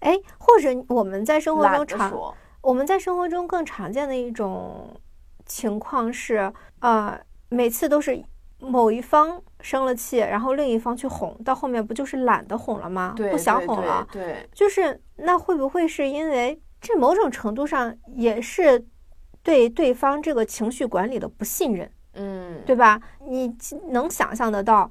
[0.00, 2.34] 哎，或者我们在生活中常说。
[2.60, 4.88] 我们在生活中更常见的一种
[5.46, 8.22] 情况是，呃，每次都是
[8.60, 13.14] 某一方生了气，然后另一方去哄，到后面不就是懒得哄了吗？
[13.16, 14.06] 不想哄了。
[14.10, 18.84] 对，对就是那会不会是因为这某种程度上也是
[19.42, 23.00] 对对方这个情绪管理的不信任，嗯，对吧？
[23.28, 23.56] 你
[23.90, 24.90] 能想象得到，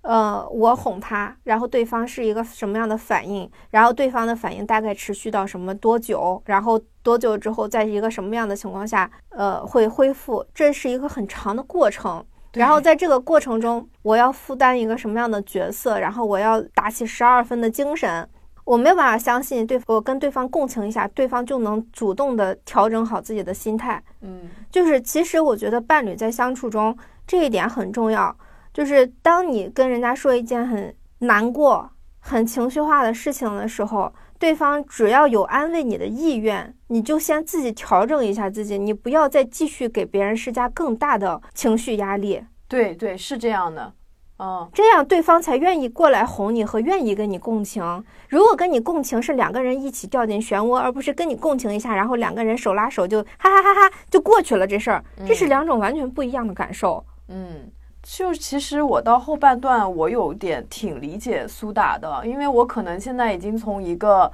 [0.00, 12.24] 呃，我哄他，然后对方是一个什么样的反应，然后对方的反应大概持续到什么多久，然后多久之后，在一个什么样的情况下，呃，会恢复，这是一个很长的过程。
[12.54, 18.28] 然后在这个过程中，我要负担一个什么样的角色，然后我要打起十二分的精神。
[18.64, 24.00] 我没有办法相信对我跟对方共情一下，对方就能主动的调整好自己的心态。
[24.20, 26.96] 嗯就是其实我觉得伴侣在相处中
[27.26, 28.34] 这一点很重要，
[28.72, 31.90] 就是当你跟人家说一件很难过、
[32.20, 34.12] 很情绪化的事情的时候，
[34.42, 43.92] 对方只要有安慰你的意愿，你就先自己调整一下自己，你不要再继续给别人施加更大的情绪压力，对对，是这样的，
[44.40, 48.04] 嗯，这样对方才愿意过来哄你和愿意跟你共情。
[48.28, 57.04] 如果跟你共情是两个人一起掉进漩涡，而不是跟你共情一下，然后两个人手拉手就哈哈哈哈就过去了这事儿，这是两种完全不一样的感受。
[57.28, 57.70] 嗯，
[58.02, 64.30] 就其实我到后半段，我有点挺理解苏打的，因为我可能现在已经从一个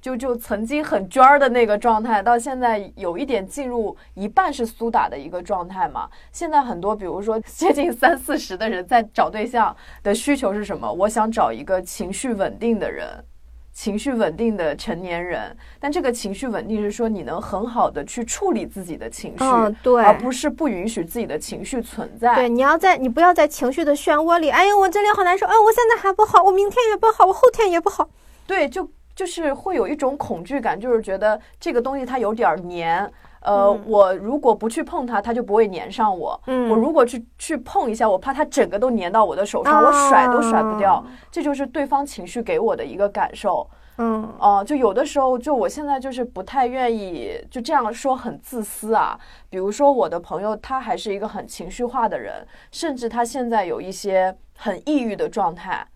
[0.00, 6.10] 就就曾经很娟儿的那个状态，到现在有一点进入一半是苏打的一个状态嘛。
[6.32, 10.92] 现在很多，比如说 接近三四十的人在找对象的需求是什么？
[10.92, 13.24] 我想找一个情绪稳定的人。
[13.72, 22.34] 情绪稳定的成年人，但这个情绪稳定是说你能很好的去处理自己的情绪，嗯，对，而不是不允许自己的情绪存在。
[22.34, 28.08] 对，你要在你不要在情绪的漩涡里，哎呦，我这里好难受，哎，我现在还不好，我明天也不好，我后天也不好。
[28.46, 28.88] 对，就
[29.22, 33.08] 就是会有一种恐惧感，就是觉得这个东西它有点儿黏。
[33.42, 36.40] 呃，嗯我如果不去碰它，它就不会粘上我。
[36.48, 41.06] 嗯我如果去去碰一下，我怕它整个都粘到我的手上，我甩都甩不掉啊。
[41.30, 43.64] 这就是对方情绪给我的一个感受。
[43.98, 49.16] 嗯哦、就有的时候，就我现在就是不太愿意就这样说很自私啊。
[49.48, 55.86] 比如说我的朋友，他还是一个很情绪化的人，甚至他现在有一些很抑郁的状态，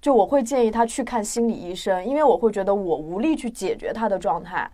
[0.00, 4.70] 就我会建议他去看心理医生，因为我会觉得我无力去解决他的状态。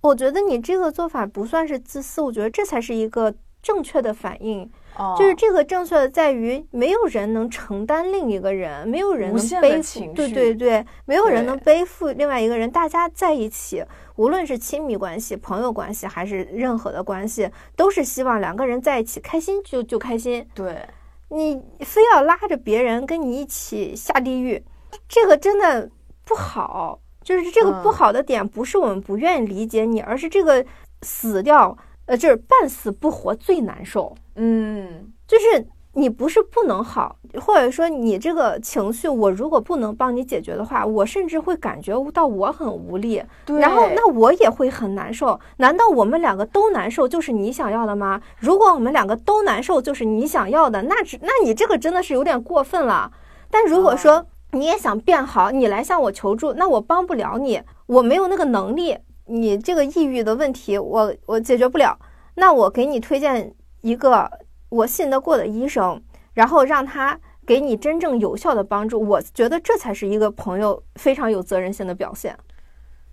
[0.00, 4.68] 我觉得你这个做法不算是自私，我觉得这才是一个正确的反应。
[4.98, 12.70] 哦、就是这个正确的在于，没有人能承担另一个人，没有人能背负情，对绪对对，没有人能背负另外一个人。
[12.70, 13.82] 大家在一起，
[14.16, 20.46] 无论是亲密关系、朋友关系，还是任何的关系，都是希望两个人在一起开心就就开心。
[20.54, 20.86] 对，
[21.32, 24.62] 你非要拉着别人跟你一起下地狱，
[25.08, 25.90] 这个真的
[26.24, 26.98] 不好。
[27.24, 30.64] 就是这个不嗯好的点，不是我们不愿意理解你，而是这个
[31.02, 34.12] 死掉，呃，就是半死不活最难受。
[34.34, 35.64] 嗯，就是
[35.94, 43.60] 你不是不能好，或者说你这个情绪，我如果不能帮你解决的话，我甚至会感觉到我很无力，对。
[43.60, 45.38] 然后那我也会很难受。
[45.58, 48.20] 难道我们两个都难受就是你想要的吗？
[48.38, 53.12] 如果我们两个都难受就是你想要的，那只那你这个真的是有点过分了。
[53.50, 58.96] 但如果说你也想变好，你来向我求助，那我帮不了你，我没有那个能力。
[59.26, 61.98] 你这个抑郁的问题，我我解决不了。
[62.34, 64.28] 那我给你推荐一个
[64.72, 66.02] 我信得过的医生，
[66.32, 68.98] 然后让他给你真正有效的帮助。
[68.98, 72.34] 我觉得这才是一个朋友非常有责任心的表现。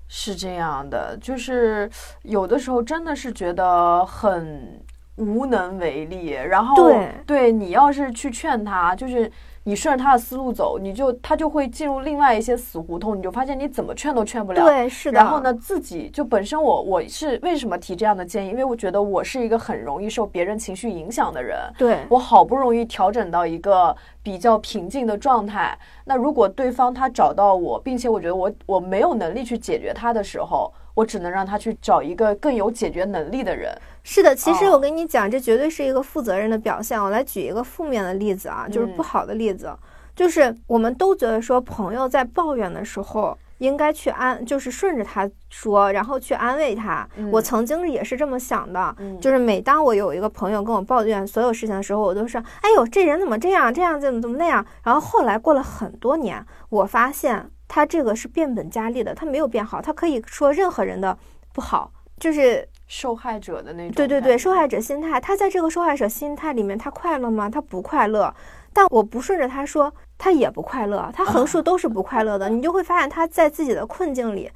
[0.07, 1.89] 是这样的，就是
[2.23, 4.81] 有的时候真的是觉得很
[5.17, 6.29] 无能为力。
[6.29, 6.91] 然后
[7.27, 9.29] 对你要是去劝他，就是
[9.69, 14.65] 你顺着他的思路走，你就他就会进入另外一些死胡同，你就发现你怎么劝都劝不了。
[14.65, 15.19] 对，是的。
[15.19, 18.49] 然后呢，自己就本身我我是为什么提这样的建议？
[18.49, 21.55] 因为我觉得我是一个很容易受别人情绪影响的人。
[21.77, 33.73] 对，我好不容易调整到一个比较平静的状态，那如果对方他找到我，并且我觉得我我没有能力去解决他的时候，我只能让他去找一个更有解决能力的人。
[34.03, 37.01] 是的，其实哦我跟你讲，这绝对是一个负责任的表现。
[37.01, 39.71] 我来举一个负面的例子啊，就是嗯不好的例子，
[40.15, 43.37] 就是我们都觉得说，朋友在抱怨的时候。
[43.59, 47.05] 应该去安，就是顺着他说，然后去安慰他。
[47.17, 53.73] 嗯我曾经也是这么想的，嗯就是每当我有一个朋友跟我抱怨所有事情的时候，我都是：“哎呦，这人怎么这样？
[53.73, 61.17] 这样怎么怎么那样？”然后后来过了很多年，我发现他这个是变本加厉的，他没有变好，他可以说任何人的
[61.53, 61.89] 不好，
[62.19, 67.49] 就是受害者的那种，对对对，受害者心态，他在这个受害者心态里面，他快乐吗？
[67.49, 68.33] 他不快乐。
[68.73, 72.49] 但我不顺着他说，他也不快乐，他横竖都是不快乐的。
[72.49, 74.51] 你就会发现他在自己的困境里。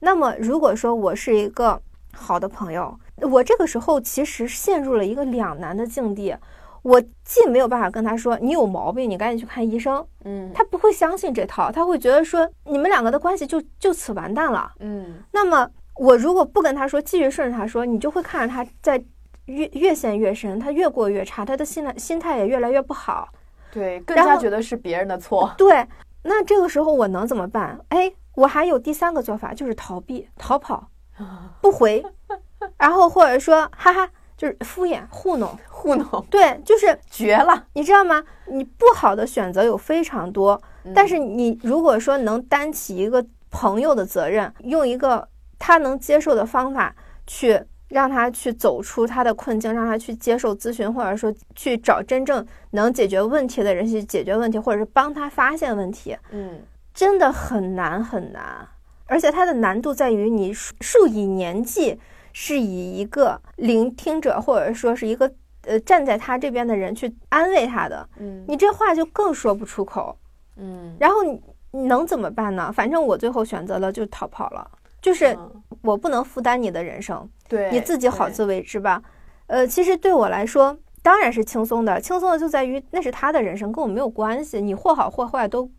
[0.00, 1.80] 那么，如果说我是一个
[2.12, 6.36] 好的朋友，我这个时候其实陷入了一个两难的境地。
[6.86, 14.70] 我既没有办法跟他说你有毛病，你赶紧去看医生，嗯，他不会相信这套，他会觉得说你们两个的关系就就此完蛋了。
[14.78, 19.02] 嗯那么我如果不跟他说，继续顺着他说，你就会看着他在
[19.46, 23.28] 越越陷越深，他越过越差，他的心态心态也越来越不好。
[23.72, 25.52] 对，更加觉得是别人的错。
[25.58, 25.84] 对，
[26.22, 27.76] 那这个时候我能怎么办？
[27.88, 30.88] 哎，我还有第三个做法，就是逃避、逃跑、
[31.60, 32.04] 不回，
[32.78, 35.56] 然后或者说哈哈，就是敷衍、糊弄。
[35.68, 37.66] 糊弄，对，就是 绝了。
[37.74, 38.22] 你知道吗？
[38.46, 45.28] 你不好的选择有非常多，嗯但是你如果说能担起一个朋友的责任，用一个
[45.58, 46.94] 他能接受的方法
[47.26, 56.62] 去让他去走出他的困境，让他去接受咨询，或者说去找真正能解决问题的人去解决问题，或者是帮他发现问题，嗯
[56.92, 58.66] 真的很难很难。
[59.08, 62.00] 而且它的难度在于你数数以年计，
[62.38, 65.32] 是以一个聆听者或者说是一个
[65.62, 70.14] 呃站在他这边的人去安慰他的，嗯你这话就更说不出口。
[70.56, 72.70] 嗯，然后你你能怎么办呢？
[72.70, 74.70] 反正我最后选择了就逃跑了，
[75.00, 79.02] 就是嗯我不能负担你的人生，对你自己好自为之吧。
[79.46, 85.70] 呃，其实对我来说当然是轻松的，轻松的就在于那是他的人生，跟我没有关系，你或好或坏都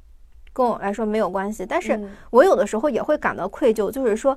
[0.54, 1.64] 跟我来说没有关系。
[1.68, 4.36] 但是嗯我有的时候也会感到愧疚，就是说，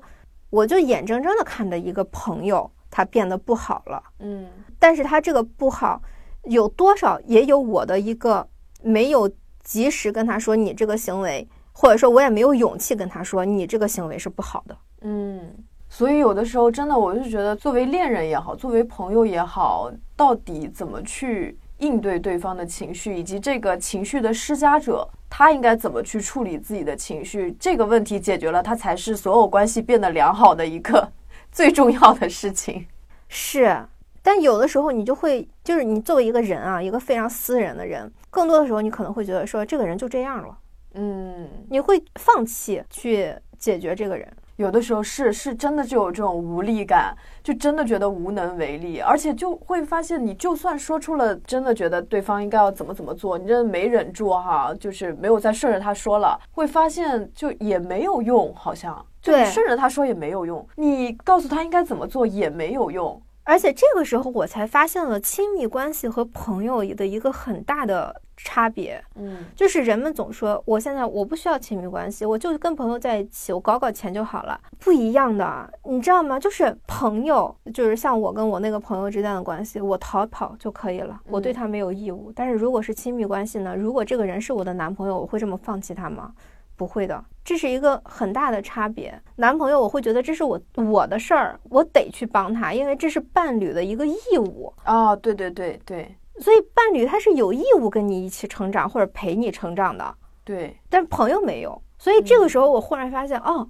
[0.50, 4.02] 我就眼睁睁的看着一个朋友他变得不好了。
[4.18, 4.46] 嗯
[4.78, 6.00] 但是他这个不好，
[6.44, 8.46] 有多少也有我的一个
[8.82, 9.30] 没有
[9.62, 14.76] 及时跟他说你这个行为，或者说我也没有勇气跟他说你这个行为是不好的。
[15.02, 15.54] 嗯，
[15.88, 27.56] 所以有的时候真的，我就觉得作为恋人也好，作为朋友也好，到底怎么去应对对方的情绪，以及这个情绪的施加者他应该怎么去处理自己的情绪？
[27.58, 31.10] 这个问题解决了，他才是所有关系变得良好的一个
[31.52, 32.86] 最重要的事情。
[33.28, 33.86] 是，
[34.22, 40.58] 但有的时候你就会，就是你作为一个人啊，一个非常私人的人，更多的时候你可能会觉得说，这个人就这样了，
[40.94, 44.28] 嗯，你会放弃去解决这个人。
[44.60, 63.18] 有的时候是是真的就有这种无力感，就真的觉得无能为力，而且就会发现，你就算说出了真的觉得对方应该要怎么怎么做，你真的没忍住哈，就是没有再顺着他说了，会发现就也没有用，好像就对顺着他说也没有用，你告诉他应该怎么做也没有用。
[63.50, 74.60] 而且这个时候我才发现了亲密关系和朋友的一个很大的差别，嗯就是人们总说我现在我不需要亲密关系，我就跟朋友在一起，我搞搞钱就好了。
[74.78, 76.38] 不一样的，你知道吗？
[76.38, 82.32] 就是朋友，就是像我跟我那个朋友之间的关系，我逃跑就可以了，我对他没有义务。
[82.32, 83.74] 但是如果是亲密关系呢？
[83.74, 86.32] 如果这个人是我的男朋友，我会这么放弃他吗？
[86.80, 89.12] 不会的，这是一个很大的差别。
[89.36, 94.72] 男朋友我会觉得这是我我的事儿，我得去帮他，因为这是伴侣的一个义务。
[94.86, 101.82] 哦，对对对对所以伴侣他是有义务跟你一起成长或者陪你成长的，对，但朋友没有。
[101.98, 103.68] 所以这个时候我忽然发现，哦，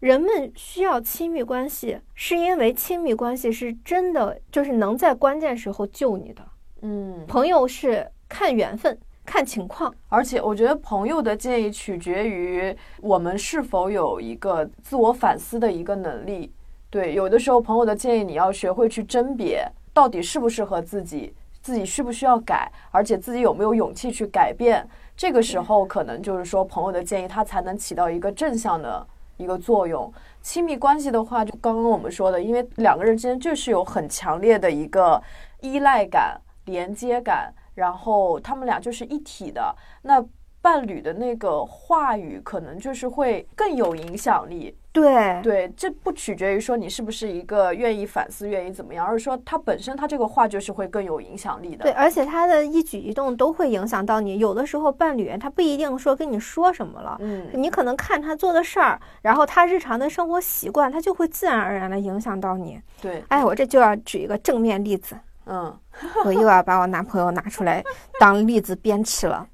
[0.00, 6.42] 人们需要亲密关系，是因为亲密关系是真的就是能在关键时候救你的。
[6.82, 7.24] 嗯。
[7.28, 9.92] 朋友是看缘分、看情况。
[10.08, 16.50] 而且我觉得朋友的建议取决于我们是否有一个自我反思的一个能力。
[16.88, 24.86] 对，有的时候朋友的建议你要学会去甄别，到底适不适合自己，自己需不需要改，而且自己有没有勇气去改变。
[25.16, 29.04] 这个时候可能就是说朋友的建议，它才能起到一个正向的
[29.36, 30.10] 一个作用。
[30.40, 35.20] 亲密关系的话，就刚刚我们说的，因为两个人之间就是有很强烈的一个
[35.60, 39.72] 依赖感、连接感，然后他们俩就是一体的。
[40.02, 40.20] 那
[40.60, 44.76] 伴侣的那个话语，可能就是会更有影响力。
[44.90, 51.84] 对对，这不取决于说你是不是一个愿意反思、愿意怎么样，而是说他本身他这个话就是会更有影响力的。
[51.84, 54.38] 对，而且他的一举一动都会影响到你。
[54.38, 62.80] 有的时候伴侣他不一定说跟你说什么了，嗯，你可能看他做的事儿，然后他日常的生活习惯，他就会自然而然的影响到你。
[63.00, 65.14] 对，哎，我这就要举一个正面例子，
[65.46, 65.74] 嗯
[66.24, 67.82] 我又要把我男朋友拿出来
[68.20, 69.46] 当例子鞭笞了。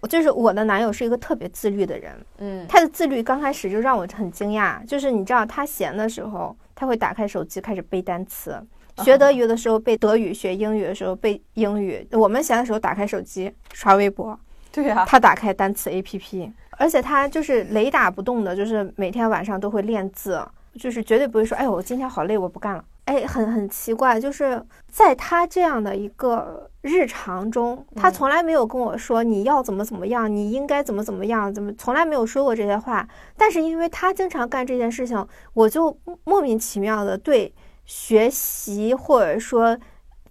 [0.00, 8.60] 我就是我的男友是一个特别自律的人，嗯他的自律刚开始就让我很惊讶，就是你知道他闲的时候，他会打开手机开始背单词。
[8.98, 12.06] 学德语的时候背德语，学英语的时候背英语。
[12.12, 14.38] 我们闲的时候打开手机刷微博，
[14.72, 20.40] 对啊，他打开单词 APP，而且他就是雷打不动的，就是每天晚上都会练字，
[20.78, 22.84] 就是绝对不会说，哎呦，我今天好累，我不干了。
[23.06, 33.08] 哎，很很奇怪，就是在他这样的一个日常中，他嗯从来没有跟我说你要怎么怎么样，你应该怎么怎么样，怎么从来没有说过这些话。
[33.36, 37.54] 但是因为他经常干这件事情，我就莫名其妙的对
[37.84, 39.78] 学习或者说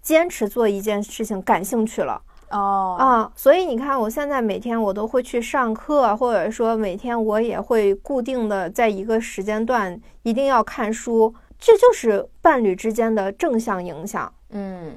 [0.02, 2.22] 坚持做一件事情感兴趣了。
[2.52, 14.34] 哦，啊，所以你看，我现在每天我都会去上课，或者说每天我也会固定的在一个时间段一定要看书，这就是伴侣之间的正向影响。
[14.50, 14.96] 嗯，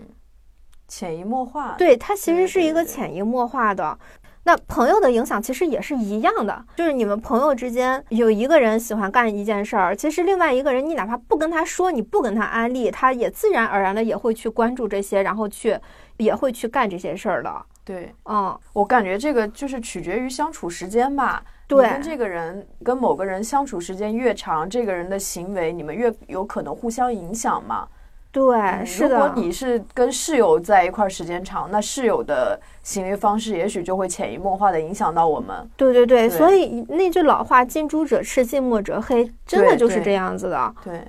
[0.87, 3.99] 潜移默化。，对，它其实是一个潜移默化的。
[4.45, 15.79] 那朋友的影响其实也是一样的，就是你们朋友之间有一个人喜欢干一件事儿，其实另外一个人你哪怕不跟他说，你不跟他安利，他也自然而然的也会去关注这些，然后去
[16.17, 17.67] 也会去干这些事儿的。
[17.89, 21.43] 对嗯，我感觉这个就是取决于相处时间吧。
[21.67, 27.89] 对你跟这个人跟某个人相处时间越长，这个人的行为你们越有可能互相影响嘛。
[28.31, 29.33] 对，嗯是如果。
[29.37, 35.67] 你是跟室友在一块儿时间长，那室友的行为方式也许就会潜移默化的影响到我们。
[35.79, 40.75] 对对对，对所以那句老话“近朱者赤，近墨者黑”，真的就是这样子的。
[40.85, 41.03] 对，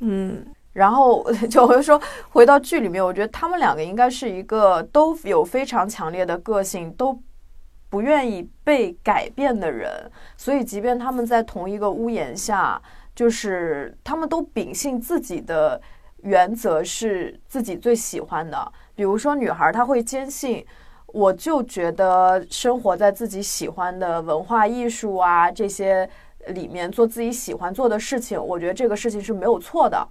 [0.00, 0.44] 嗯，
[0.76, 1.98] 然后就我就说
[2.28, 7.18] 回到剧里面，我觉得他们两个应该是一个都有非常强烈的个性，都
[7.88, 12.80] 不愿意被改变的人，所以即便他们在同一个屋檐下，
[13.14, 15.80] 就是他们都秉性自己的
[16.18, 18.72] 原则是自己最喜欢的。
[18.94, 20.64] 比如说女孩，她会坚信。
[21.06, 26.06] 我就觉得生活在自己喜欢的文化艺术啊这些
[26.48, 30.06] 里面，做自己喜欢做的事情，我觉得这个事情是没有错的。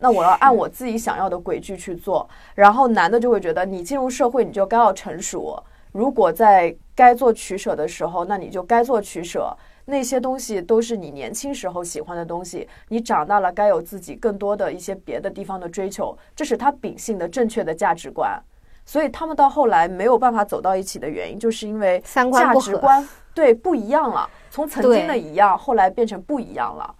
[0.00, 2.28] 那我要按我自己想要的轨迹去做。
[2.56, 9.56] 然后男的就会觉得，你进入社会你就该要成熟，如果在该做取舍的时候，那你就该做取舍。
[9.86, 18.40] 那些东西都是你年轻时候喜欢的东西，你长大了该有自己更多的一些别的地方的追求，这是他秉性的正确的价值观。
[18.84, 22.00] 所以他们到后来没有办法走到一起的原因，就是因为
[22.32, 26.94] 价值观对不一样了，从曾经的一样，后来变成不一样了。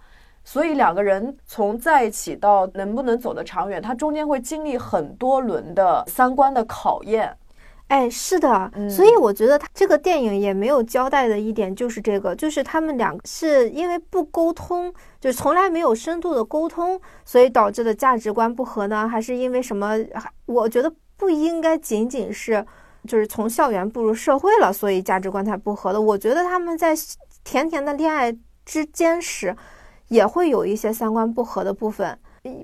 [0.51, 7.33] 所以两个人从在一起到能不能走得长远，他中间会经历很多轮的三观的考验。
[7.87, 19.07] 哎，是的，嗯所以我觉得他这个电影也没有交代的一点就是这个，就是他们两个是因为不沟通，就是从来没有深度的沟通，所以导致的价值观不合呢？
[19.07, 19.97] 还是因为什么？
[20.13, 22.65] 还我觉得不应该仅仅是
[23.07, 26.01] 就是从校园步入社会了，所以价值观才不合的。
[26.01, 26.93] 我觉得他们在
[27.45, 28.35] 甜甜的恋爱
[28.65, 29.55] 之间时，
[30.11, 32.17] 也会有一些三观不合的部分。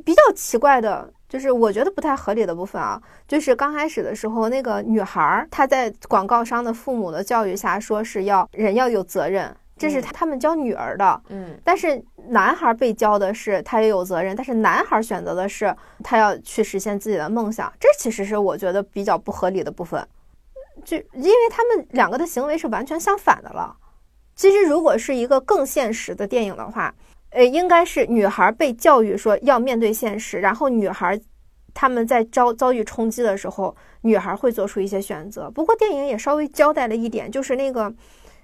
[0.04, 11.22] 比较奇怪的，就是我觉得不太合理的部分啊，就是刚开始的时候，那个女孩儿她在广告商的父母的教育下，说是要人要有责任，这是嗯他们教女儿的。
[11.30, 15.74] 嗯但是男孩被教的是他也有责任，但是男孩选择的是
[16.04, 20.06] 他要去实现自己的梦想，这其实是我觉得比较不合理的部分。
[20.84, 23.76] 就因为他们两个的行为是完全相反的了。
[24.36, 26.94] 其实如果是一个更现实的电影的话，
[27.30, 31.20] 呃，应该是女孩被教育说要面对现实，然后女孩
[31.74, 35.52] 他们在遭遭遇冲击的时候，女孩会做出一些选择。
[35.52, 37.94] 不过电影也稍微交代了一点，就是那个，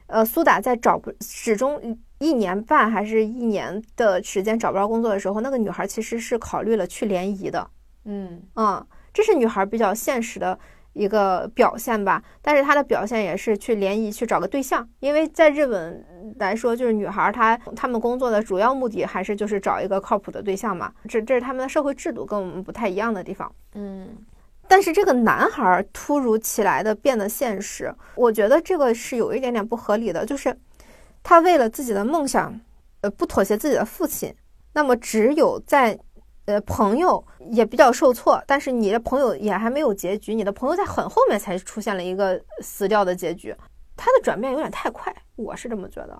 [0.07, 7.67] 呃，苏打在找不始终一年半还是一年的时间找不着工作的时候，那个女孩其实是考虑了去联谊的。
[8.05, 10.59] 嗯嗯，这是女孩比较现实的
[10.93, 12.23] 一个表现吧。
[12.41, 16.05] 但是他的表现也是去联谊去找个对象，因为在日本
[16.39, 20.93] 来说，就是女孩她她们工作的主要目的还是就是找一个靠谱的对象嘛。
[21.07, 23.53] 这这是他们的社会制度跟我们不太一样的地方。
[23.75, 24.09] 嗯
[24.65, 30.57] 但是这个男孩儿突如其来的变得现实，我觉得这个是有一点点不合理的，就是
[31.21, 32.57] 他为了自己的梦想，
[33.01, 34.33] 呃，不妥协自己的父亲，
[34.71, 35.99] 那么只有在，
[36.45, 43.55] 呃，朋友也比较受挫，但是你的朋友也还没有结局，你的朋友在很后面才出现了一个死掉的结局，
[43.95, 46.17] 他的转变有点太快，我是这么觉得。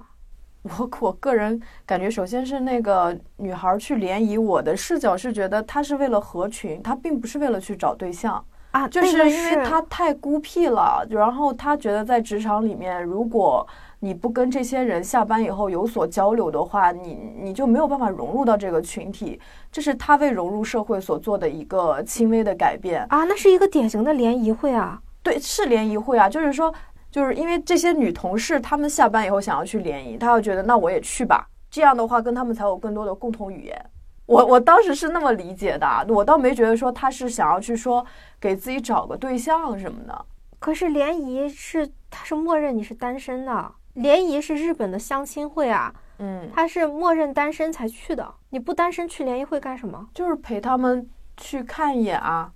[0.63, 13.67] 我我个人感觉，首先是那个女孩去联谊，我的视角是觉得她是为了合群，她并不是为了去找对象，啊，就是因为她太孤僻了，然后她觉得在职场里面，如果
[14.03, 19.39] 你不跟这些人下班以后有所交流的话，你你就没有办法融入到这个群体，
[19.71, 23.05] 这是他为融入社会所做的一个轻微的改变。
[23.07, 25.01] 啊，那是一个典型的联谊会啊。
[25.21, 26.73] 对，是联谊会啊，就是说，
[27.09, 33.85] 就是因为这些女同事，她们下班以后想要去联谊，她要觉得那我也去吧，这样的话跟她们才有更多的共同语言。
[34.25, 38.05] 我我当时是那么理解的啊，我倒没觉得说她是想要去说
[38.37, 40.25] 给自己找个对象什么的。
[40.59, 43.71] 可是联谊是，它是默认你是单身的。
[43.93, 48.33] 联谊是日本的相亲会啊，嗯，他是默认单身才去的。
[48.49, 50.09] 你不单身去联谊会干什么？
[50.13, 52.51] 就是陪他们去看一眼啊。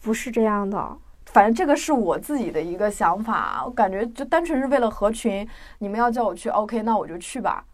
[0.00, 0.98] 不是这样的。
[1.26, 5.46] 反正这个是我自己的一个想法啊，我感觉就单纯是为了合群，
[5.78, 7.64] 你们要叫我去，OK，那我就去吧。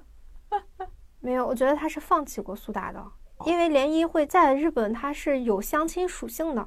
[1.20, 3.04] 没有，我觉得他是放弃过苏打的，
[3.44, 6.66] 因为联谊会在日本它是有相亲属性的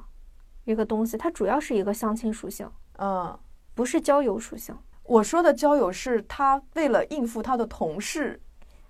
[0.64, 3.36] 一个东西，它主要是一个相亲属性，嗯，
[3.74, 4.76] 不是交友属性。
[5.10, 8.40] 我说的交友是他为了应付他的同事，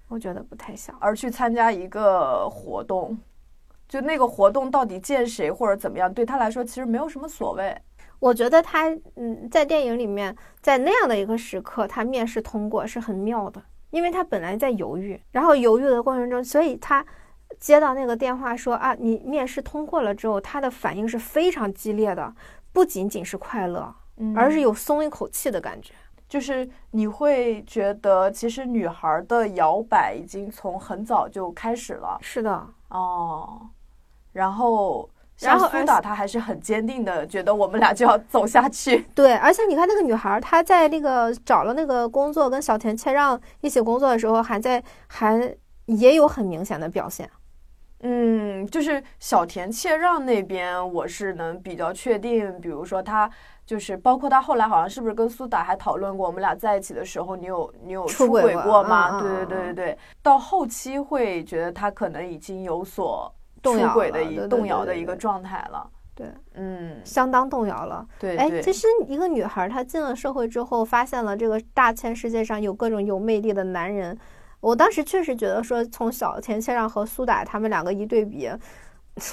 [0.07, 0.95] 我觉得不太像。
[1.01, 3.17] 而去参加一个活动，
[3.89, 7.75] 就那个活动到底见谁或者怎么样，对他来说其实没有什么所谓。
[8.19, 17.03] 我觉得他嗯，在电影里面，在那样的一个时刻，他面试通过是很妙的，因为他本来在犹豫，然后犹豫的过程中，所以他
[17.59, 22.35] 接到那个电话说啊，你面试通过了之后，他的反应是非常激烈的，
[22.75, 23.95] 不仅仅是快乐，
[24.37, 25.95] 而是有松一口气的感觉。
[26.31, 33.69] 就是你会觉得，其实女孩的摇摆已经从很早就开始了是的，哦。
[34.33, 35.11] 然后，
[35.41, 39.05] 然后而苏打她还是很坚定的，觉得我们俩就要走下去。
[39.13, 45.53] 对，而且你看那个女孩儿，她在那个找了那个工作，跟小田切让一起工作的时候，还在还
[45.87, 47.29] 也有很明显的表现。
[48.03, 53.29] 嗯，就是小田切让那边，我是能比较确定，比如说他
[53.71, 59.21] 就是包括他后来好像是不是跟苏打还讨论过，我们俩在一起的时候，你有你有出轨过过吗？
[59.21, 65.89] 对对嗯对对对，到后期会觉得他可能已经有所动摇出轨的一动摇的一个状态了。
[66.17, 68.05] 对，嗯，相当动摇了。
[68.19, 74.19] 对对，哎，其实一个女孩儿她进了社会之后，发现了这个大千世界上有各种有魅力的男人。
[74.59, 78.51] 我当时确实觉得说，从小田切让和苏打他们两个一对比，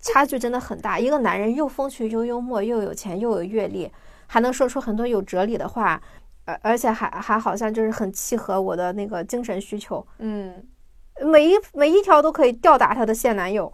[0.00, 0.98] 差距真的很大。
[0.98, 3.90] 一个男人又风趣又幽默，又有钱又有阅历，
[4.26, 6.00] 还能说出很多有哲理的话，
[6.44, 10.06] 而而且还还好像就是很契合我的那个精神需求。
[10.18, 10.66] 嗯，
[11.20, 13.72] 每一每一条都可以吊打他的现男友。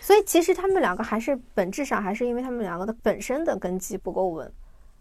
[0.00, 4.52] 所以其实他们两个还是本质上还是因为他们两个的本身的根基不够稳。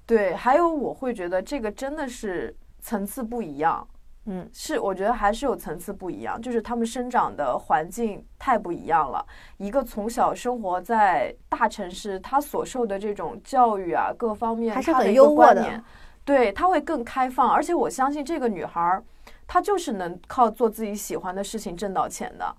[0.05, 3.87] 对，还有我会觉得这个真的是层次不一样。
[4.25, 9.25] 嗯，是，我觉得还是有层次不一样，就是他们生长的环境太不一样了。
[9.57, 15.83] 一个从小生活在大城市，他所受的这种教育啊，各方面还是很优渥的
[16.23, 17.49] 对，他会更开放。
[17.49, 19.03] 而且我相信这个女孩儿，
[19.47, 22.55] 她就是能靠做自己喜欢的事情挣到钱的。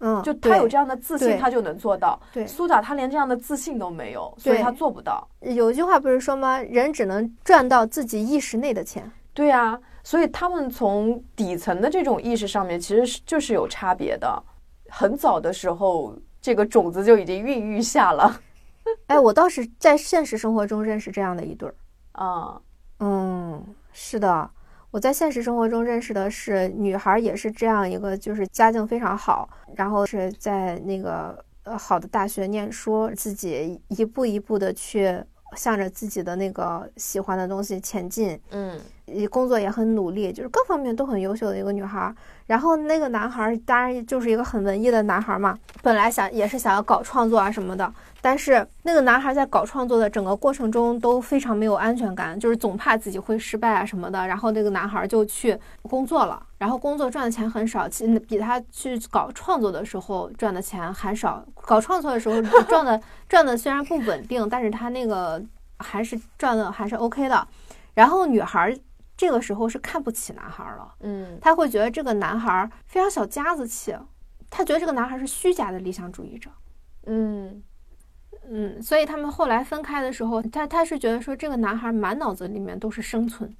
[0.00, 2.18] 嗯，就她有这样的自信，对她就能做到。
[2.32, 5.28] 对苏打她连这样的自信都没有，所以对她做不到。
[5.40, 6.58] 有一句话不是说吗？
[6.62, 9.12] 人只能赚到自己意识内的钱。
[9.34, 14.42] 对呀、所以他们从底层的这种意识上面，其实是就是有差别的。
[14.88, 18.40] 很早的时候，这个种子就已经孕育下了。
[19.06, 21.74] 哎，我倒是在现实生活中认识这样的一对儿。
[22.12, 22.60] 啊，
[22.98, 24.50] 嗯，是的，
[24.90, 35.24] 我在现实生活中认识的是女孩，也是这样一个，就是家境非常好，然后是在那个呃好的大学念书，自己一步一步的去
[35.54, 42.14] 向着自己的那个喜欢的东西前进，嗯呃工作也很努力，就是各方面都很优秀的一个女孩儿。
[42.52, 47.90] 然后那个男孩儿当然就是一个很文艺的男孩儿嘛，本来想也是想要搞创作啊什么的，
[48.20, 54.26] 但是那个男孩在搞创作的整个过程中都非常没有安全感，就是总怕自己会失败啊什么的。
[54.26, 61.42] 然后那个男孩就去工作了，然后工作赚的钱很少，其实比他去搞创作的时候赚的钱还少。
[61.62, 63.00] 搞创作的时候赚的
[63.30, 65.42] 赚的虽然不稳定，但是他那个
[65.78, 67.48] 还是赚的还是 OK 的。
[67.94, 68.78] 然后女孩
[69.22, 73.94] 这个时候是看不起男孩了，嗯他会觉得这个男孩非常小家子气，
[74.50, 76.50] 他觉得这个男孩是虚假的理想主义者。
[77.06, 77.62] 嗯
[78.50, 83.54] 嗯，所以他们后来分开的时候，他他是觉得说这个男孩满脑子里面都是生存，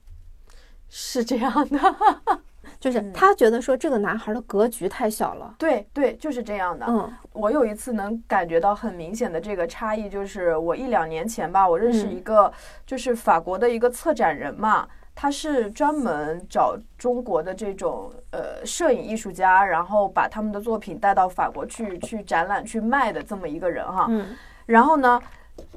[0.88, 1.78] 是这样的。
[2.80, 5.54] 就是嗯她觉得说这个男孩的格局太小了。
[5.58, 6.84] 对对，就是这样的。
[6.88, 12.52] 嗯我有一次能感觉到很明显的这个差异，就是我一两年前吧，我认识嗯一个
[12.84, 24.06] 就是法国的一个策展人嘛，他是专门找中国的这种呃摄影艺术家，然后把他们的作品带到法国去去展览去卖的这么一个人哈。
[24.08, 24.36] 嗯
[24.66, 25.20] 然后呢，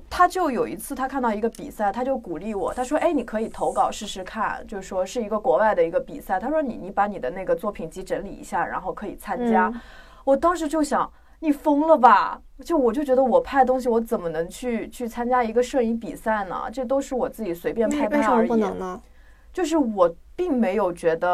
[0.10, 6.40] 他就有一次他看到一个比赛，他就鼓励我，他说：“哎，你可以投稿试试看，就是说是一个国外的一个比赛。
[6.40, 9.68] 他说你你把你的那个作品集整理一下，然后可以参加。
[9.68, 9.82] 嗯
[10.24, 11.12] 我当时就想。
[11.40, 12.42] 你疯了吧？
[12.64, 16.64] 就我就觉得我拍东西，我怎么能去去参加一个摄影比赛呢？
[16.72, 18.48] 这都是我自己随便拍为为什么拍而已。
[18.48, 19.02] 不能呢？
[19.56, 21.30] 就是我并没有觉得，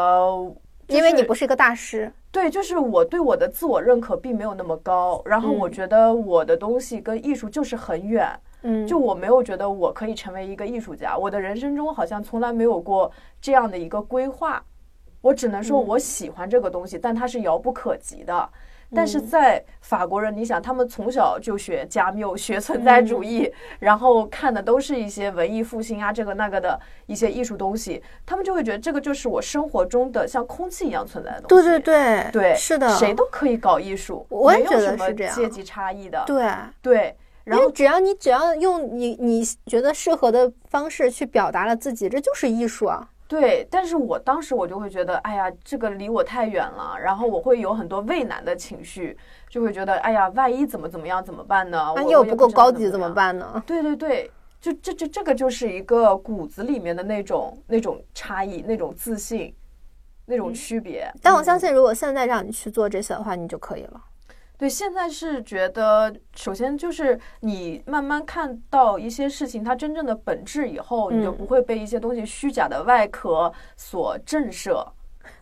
[0.86, 2.12] 就因为你不是一个大师。
[2.30, 8.30] 对，就是我对我的自我认可并没有那么高，然后我嗯觉得我的东西跟艺术就是很远，
[8.62, 13.10] 嗯，就我没有觉得我可以成为一个艺术家，我的人生中好像从来没有过
[13.40, 14.64] 这样的一个规划，
[15.20, 18.48] 我只能说嗯我喜欢这个东西，但它是遥不可及的。
[18.94, 31.64] 但是嗯在法国人，你想，他们从小就学加缪、学存在主义，然后看的都是一些文艺复兴啊，这个那个的一些艺术东西，他们就会觉得这个就是我生活中的像空气一样存在的东西。
[31.64, 36.22] 对对对对，是的，谁都可以搞艺术，我也觉得没有什么是这样阶级差异的。
[36.26, 36.50] 对。
[36.80, 43.08] 对，然后只要你只要用你你觉得适合的方式去表达了自己，这就是艺术啊。
[43.32, 49.16] 对，但是我当时我就会觉得，哎呀，这个离我太远了，然后我会有很多畏难的情绪，
[49.48, 51.94] 就会觉得，哎呀，万一怎么怎么样怎么办呢？
[51.94, 53.08] 万一又不够高级怎么？
[53.14, 53.60] 办呢？
[53.66, 54.30] 对对对，
[54.60, 59.54] 就这这这个就是一个骨子里面的那种那种差异，那种自信，
[60.26, 61.10] 那种区别。
[61.14, 64.00] 嗯但我相信，如果现在让你去做这些的话，你就可以了。
[64.62, 74.86] 对，现在是觉得，首先就是你慢慢看到一些事情它真正的本质以后，你就嗯不会被一些东西虚假的外壳所震慑。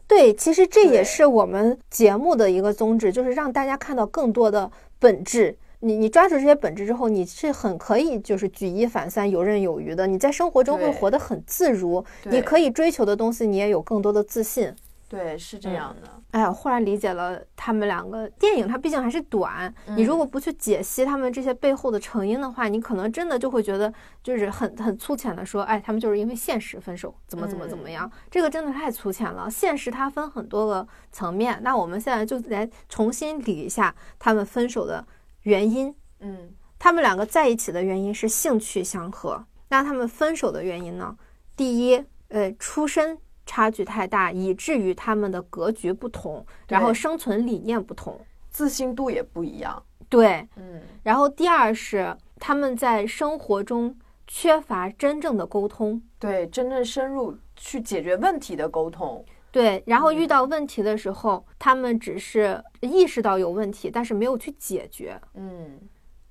[0.08, 5.54] 对，其实这也是我们节目的一个宗旨，就是让大家看到更多的本质。
[5.80, 10.06] 你你抓住这些本质之后，你是很可以就是举一反三、游刃有余的。
[10.06, 14.74] 你在生活中会活得很自如，你可以追求的东西，你也有更多的自信。
[15.10, 16.08] 对，是这样的。
[16.30, 19.74] 哎呀，忽然理解了他们两个电影，它毕竟还是短。
[19.96, 23.92] 你如果不去解析他们这些背后的成因的话，你可能真的就会觉得
[24.22, 28.08] 就是很很粗浅的说，哎，他们就是因为现实分手，怎么怎么怎么样。
[28.30, 29.50] 这个真的太粗浅了。
[29.50, 35.04] 现实它分很多个层面，那我们现在就来重新理一下他们分手的
[35.42, 35.92] 原因。
[36.20, 41.14] 嗯他们两个在一起的原因是兴趣相合，那他们分手的原因呢？
[41.54, 43.18] 第一，呃，出身
[43.50, 48.16] 差距太大，以至于他们的格局不同，然后生存理念不同。
[48.48, 49.82] 自信度也不一样。
[50.08, 53.96] 对，嗯然后第二是他们在生活中
[54.28, 56.00] 缺乏真正的沟通。
[56.20, 59.24] 对，真正深入去解决问题的沟通。
[59.50, 65.20] 对，然后遇到问题的时候，他们只是意识到有问题，但是没有去解决。
[65.34, 65.80] 嗯，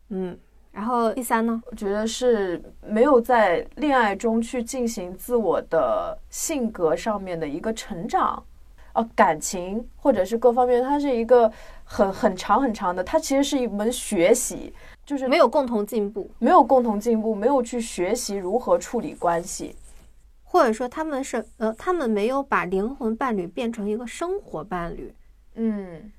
[0.07, 0.39] 嗯，
[0.71, 1.61] 然后第三呢？
[1.65, 8.41] 我觉得是没有在恋爱中去进行自我的性格上面的一个成长，
[8.93, 11.51] 哦、感情或者是各方面，它是一个
[11.83, 14.73] 很很长很长的，它其实是一门学习，
[15.05, 19.75] 就是没有共同进步，没有共同进步，没有去学习如何处理关系。
[20.43, 25.13] 或者说他们是呃，他们没有把灵魂伴侣变成一个生活伴侣。
[25.55, 26.11] 嗯，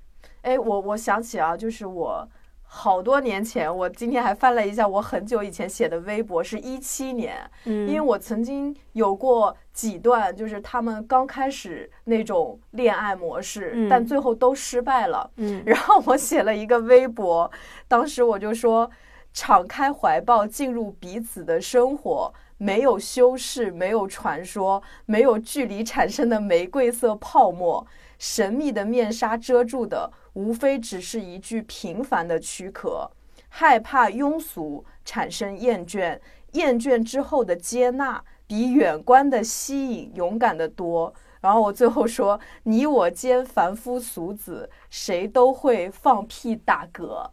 [0.43, 2.29] 哎，我我想起啊，就是我
[2.73, 13.89] 好多年前，我今天还翻了一下我很久以前写的微博，是一七年，嗯，因为我曾经有过几段，就是他们刚开始那种恋爱模式，嗯。
[13.89, 15.29] 但最后都失败了。
[15.37, 15.61] 嗯。
[15.67, 17.51] 然后我写了一个微博，
[17.89, 18.89] 当时我就说，
[19.33, 27.85] 敞开怀抱进入彼此的生活，没有修饰，没有传说，没有距离产生的玫瑰色泡沫，
[28.21, 33.11] 神秘的面纱遮住的，无非只是一具平凡的躯壳。
[33.49, 36.21] 害怕庸俗产生厌倦，
[36.53, 41.13] 厌倦之后的接纳，比远观的吸引勇敢的多。
[41.41, 47.31] 然后我最后说：“你我间凡夫俗子，谁都会放屁打嗝。”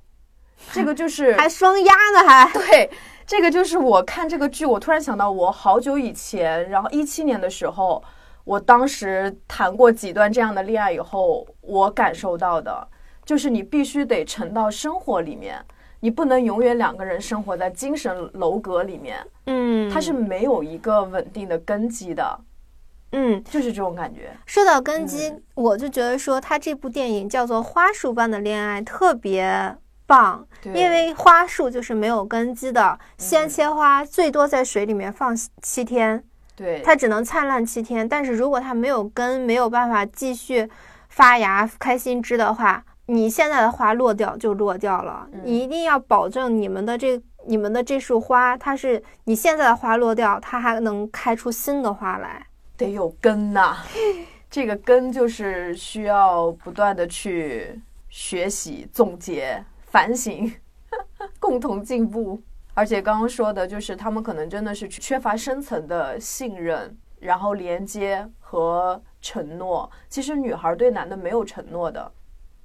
[0.72, 2.90] 这个就 是还双压呢，还 对，
[3.26, 8.02] 这个就是我看这个剧，我突然想到，我好久以前，然后一七年的时候，
[8.48, 12.88] 我当时谈过几段这样的恋爱以后，我感受到的，
[13.26, 15.62] 就是你必须得沉到生活里面，
[16.00, 22.40] 你不能永远两个人生活在精神楼阁里面，嗯，它是没有一个稳定的根基的，
[23.12, 24.32] 嗯，就是这种感觉。
[24.46, 29.76] 说到根基，嗯我就觉得说他这部电影叫做《花束般的恋爱》，特别
[30.06, 36.24] 棒，因为花束就是没有根基的，鲜切花最多在水里面放七天，
[36.58, 38.10] 对，它只能灿烂七天。
[38.10, 40.68] 但是如果它没有根，没有办法继续
[41.08, 45.30] 发芽、开新枝的话，你现在的花落掉就落掉了。
[45.32, 52.48] 嗯你一定要保证你们的这你们的这束花，它是你现在的花落掉，它还能开出新的花来。
[52.76, 53.78] 得有根呐、
[54.50, 57.80] 这个根就是需要不断的去
[58.10, 60.52] 学习、总结、反省，
[61.40, 62.42] 共同进步。
[62.78, 69.90] 而且刚刚说的就是他们可能真的是缺乏深层的信任，然后连接和承诺。
[70.08, 72.12] 其实女孩对男的没有承诺的，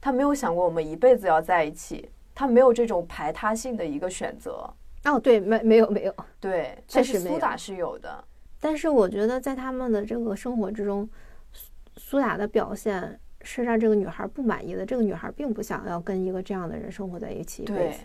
[0.02, 4.68] 她没有想过我们一辈子要在一起，她没有这种排他性的一个选择。
[5.06, 6.14] 哦，对，没没有没有。
[6.38, 8.22] 对，确实苏打是有的。
[8.60, 11.08] 但是我觉得在他们的这个生活之中，
[11.54, 14.84] 苏苏打的表现是让这个女孩不满意的。
[14.84, 17.98] 这个女孩并不想要跟一个这样的人生活在一起一辈对子，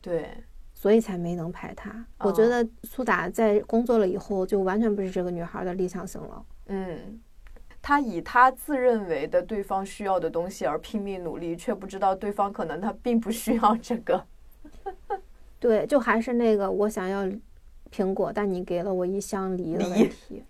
[0.00, 0.30] 对，
[0.78, 1.90] 所以才没能拍他。
[2.18, 6.44] 我哦觉得苏打在工作了以后，就完全不是这个女孩的理想型了。
[6.66, 7.20] 嗯，
[7.82, 14.24] 他以他自认为的对方需要的东西而拼命努力，却不知道对方可能他并不需要这个。
[15.58, 17.26] 对，就还是那个我想要
[17.90, 20.44] 苹果，但你给了我一箱梨的问梨题。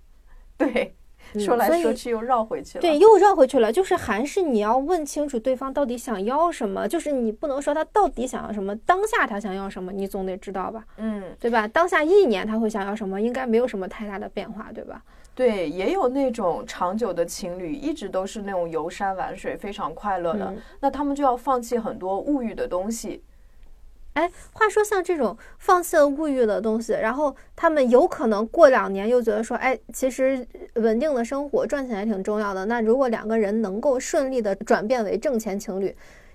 [0.56, 1.03] 对，嗯
[1.40, 2.82] 说来说去又绕回去了。
[2.82, 3.72] 对，又绕回去了。
[3.72, 11.66] 就是还是你要问清楚对方到底想要什么，就是你不能说他到底想要什么，当下他想要什么，你总得知道吧，嗯，对吧？
[11.66, 15.02] 当下一年他会想要什么，应该没有什么太大的变化，对吧？
[15.34, 23.22] 对，也有那种长久的情侣，一直都是那种游山玩水，非常快乐的，嗯那他们就要放弃很多物欲的东西。
[24.14, 32.64] 哎，话说像这种放弃了物欲的东西，然后他们有可能过两年又觉得说，哎，其实稳定的生活赚钱也挺重要的。
[32.66, 35.94] 那如果两个人能够顺利的转变为挣钱情侣，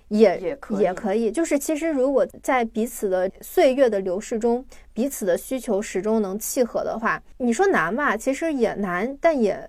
[0.09, 1.31] 也也可以也可以。
[1.31, 8.17] 就是其实如果在彼此的岁月的流逝中，彼此的需求始终能契合的话，你说难吧？
[8.17, 9.65] 其实也难，但也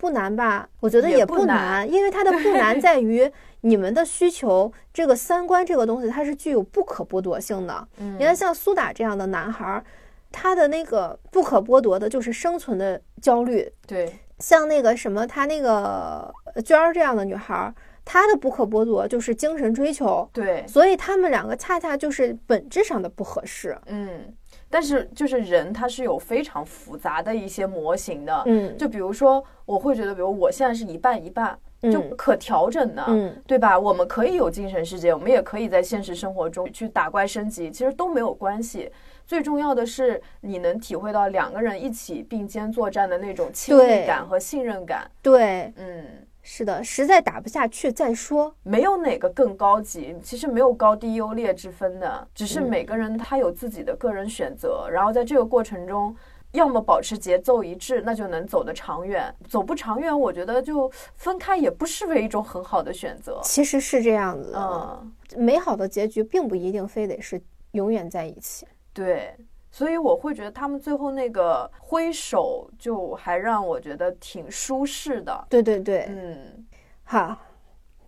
[0.00, 0.66] 不难吧？
[0.80, 3.30] 我觉得也也不难因为它的不难在于
[3.60, 7.86] 你们的需求，这个三观这个东西，它是具有不可剥夺性的。
[7.98, 9.84] 嗯你看，像苏打这样的男孩儿，
[10.32, 13.70] 他的那个不可剥夺的就是生存的焦虑。
[13.86, 17.74] 对，像那个什么，他那个呃娟儿这样的女孩儿，
[18.04, 20.28] 她的不可剥夺就是精神追求。
[20.32, 23.76] 对，所以他们两个恰恰就是本质上的不合适。
[23.86, 24.34] 嗯，
[24.70, 28.42] 但是就是人他是有非常复杂的一些模型的。
[28.46, 33.04] 嗯，就比如说，我会觉得，比如我现在是一半一半，就嗯可调整的。
[33.08, 33.78] 嗯对吧？
[33.78, 38.90] 我们可以有精神世界，我们也可以在现实生活中去打怪升级，其实都没有关系。
[39.26, 45.08] 最重要的是，你能体会到两个人一起并肩作战的那种亲密感和信任感。
[45.22, 46.04] 对，嗯，
[46.52, 48.52] 是的，实在打不下去再说。
[48.64, 56.14] 没有哪个更高级，其实没有高低优劣之分的，只是嗯每个人他有自己的个人选择，然后在这个过程中，
[56.50, 63.40] 要么保持节奏一致，那就能走得长远；走不长远，我觉得就分开也不失为一种很好的选择。
[63.44, 67.40] 其实是这样子的，嗯，美好的结局并不一定非得是
[67.70, 68.66] 永远在一起。
[68.92, 69.32] 对，
[69.80, 75.46] 所以我会觉得他们最后那个挥手，就还让我觉得挺舒适的。
[75.48, 76.66] 对对对，嗯，
[77.04, 77.34] 好，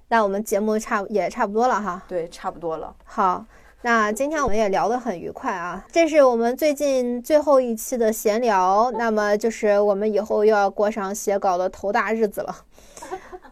[0.09, 2.03] 那我们节目差也差不多了哈。
[2.07, 2.95] 对，差不多了。
[3.07, 3.47] 好，
[3.81, 12.55] 那今天我们也聊得很愉快啊，这是我们最近最后一期的闲聊，那么就是我们以后又要过上写稿的头大日子了。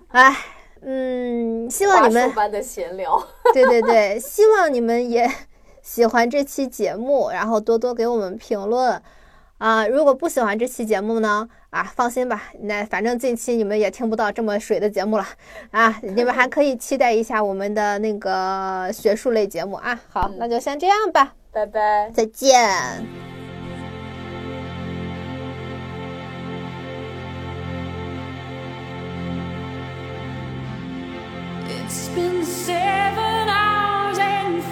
[0.09, 0.37] 哎，
[0.83, 3.18] 嗯，希望你们般的闲聊。
[3.55, 5.27] 对对对，希望你们也
[5.83, 9.01] 喜欢这期节目，然后多多给我们评论
[9.59, 15.26] 啊、如果不喜欢这期节目呢，啊，放心吧，那反正近期你们也听不到这么水的节目了
[15.70, 20.01] 啊， 你们还可以期待一下我们的那个学术类节目啊。
[20.09, 22.11] 好，那就先这样吧，拜拜。
[22.14, 23.05] 再见。
[31.68, 34.62] It's been seven hours and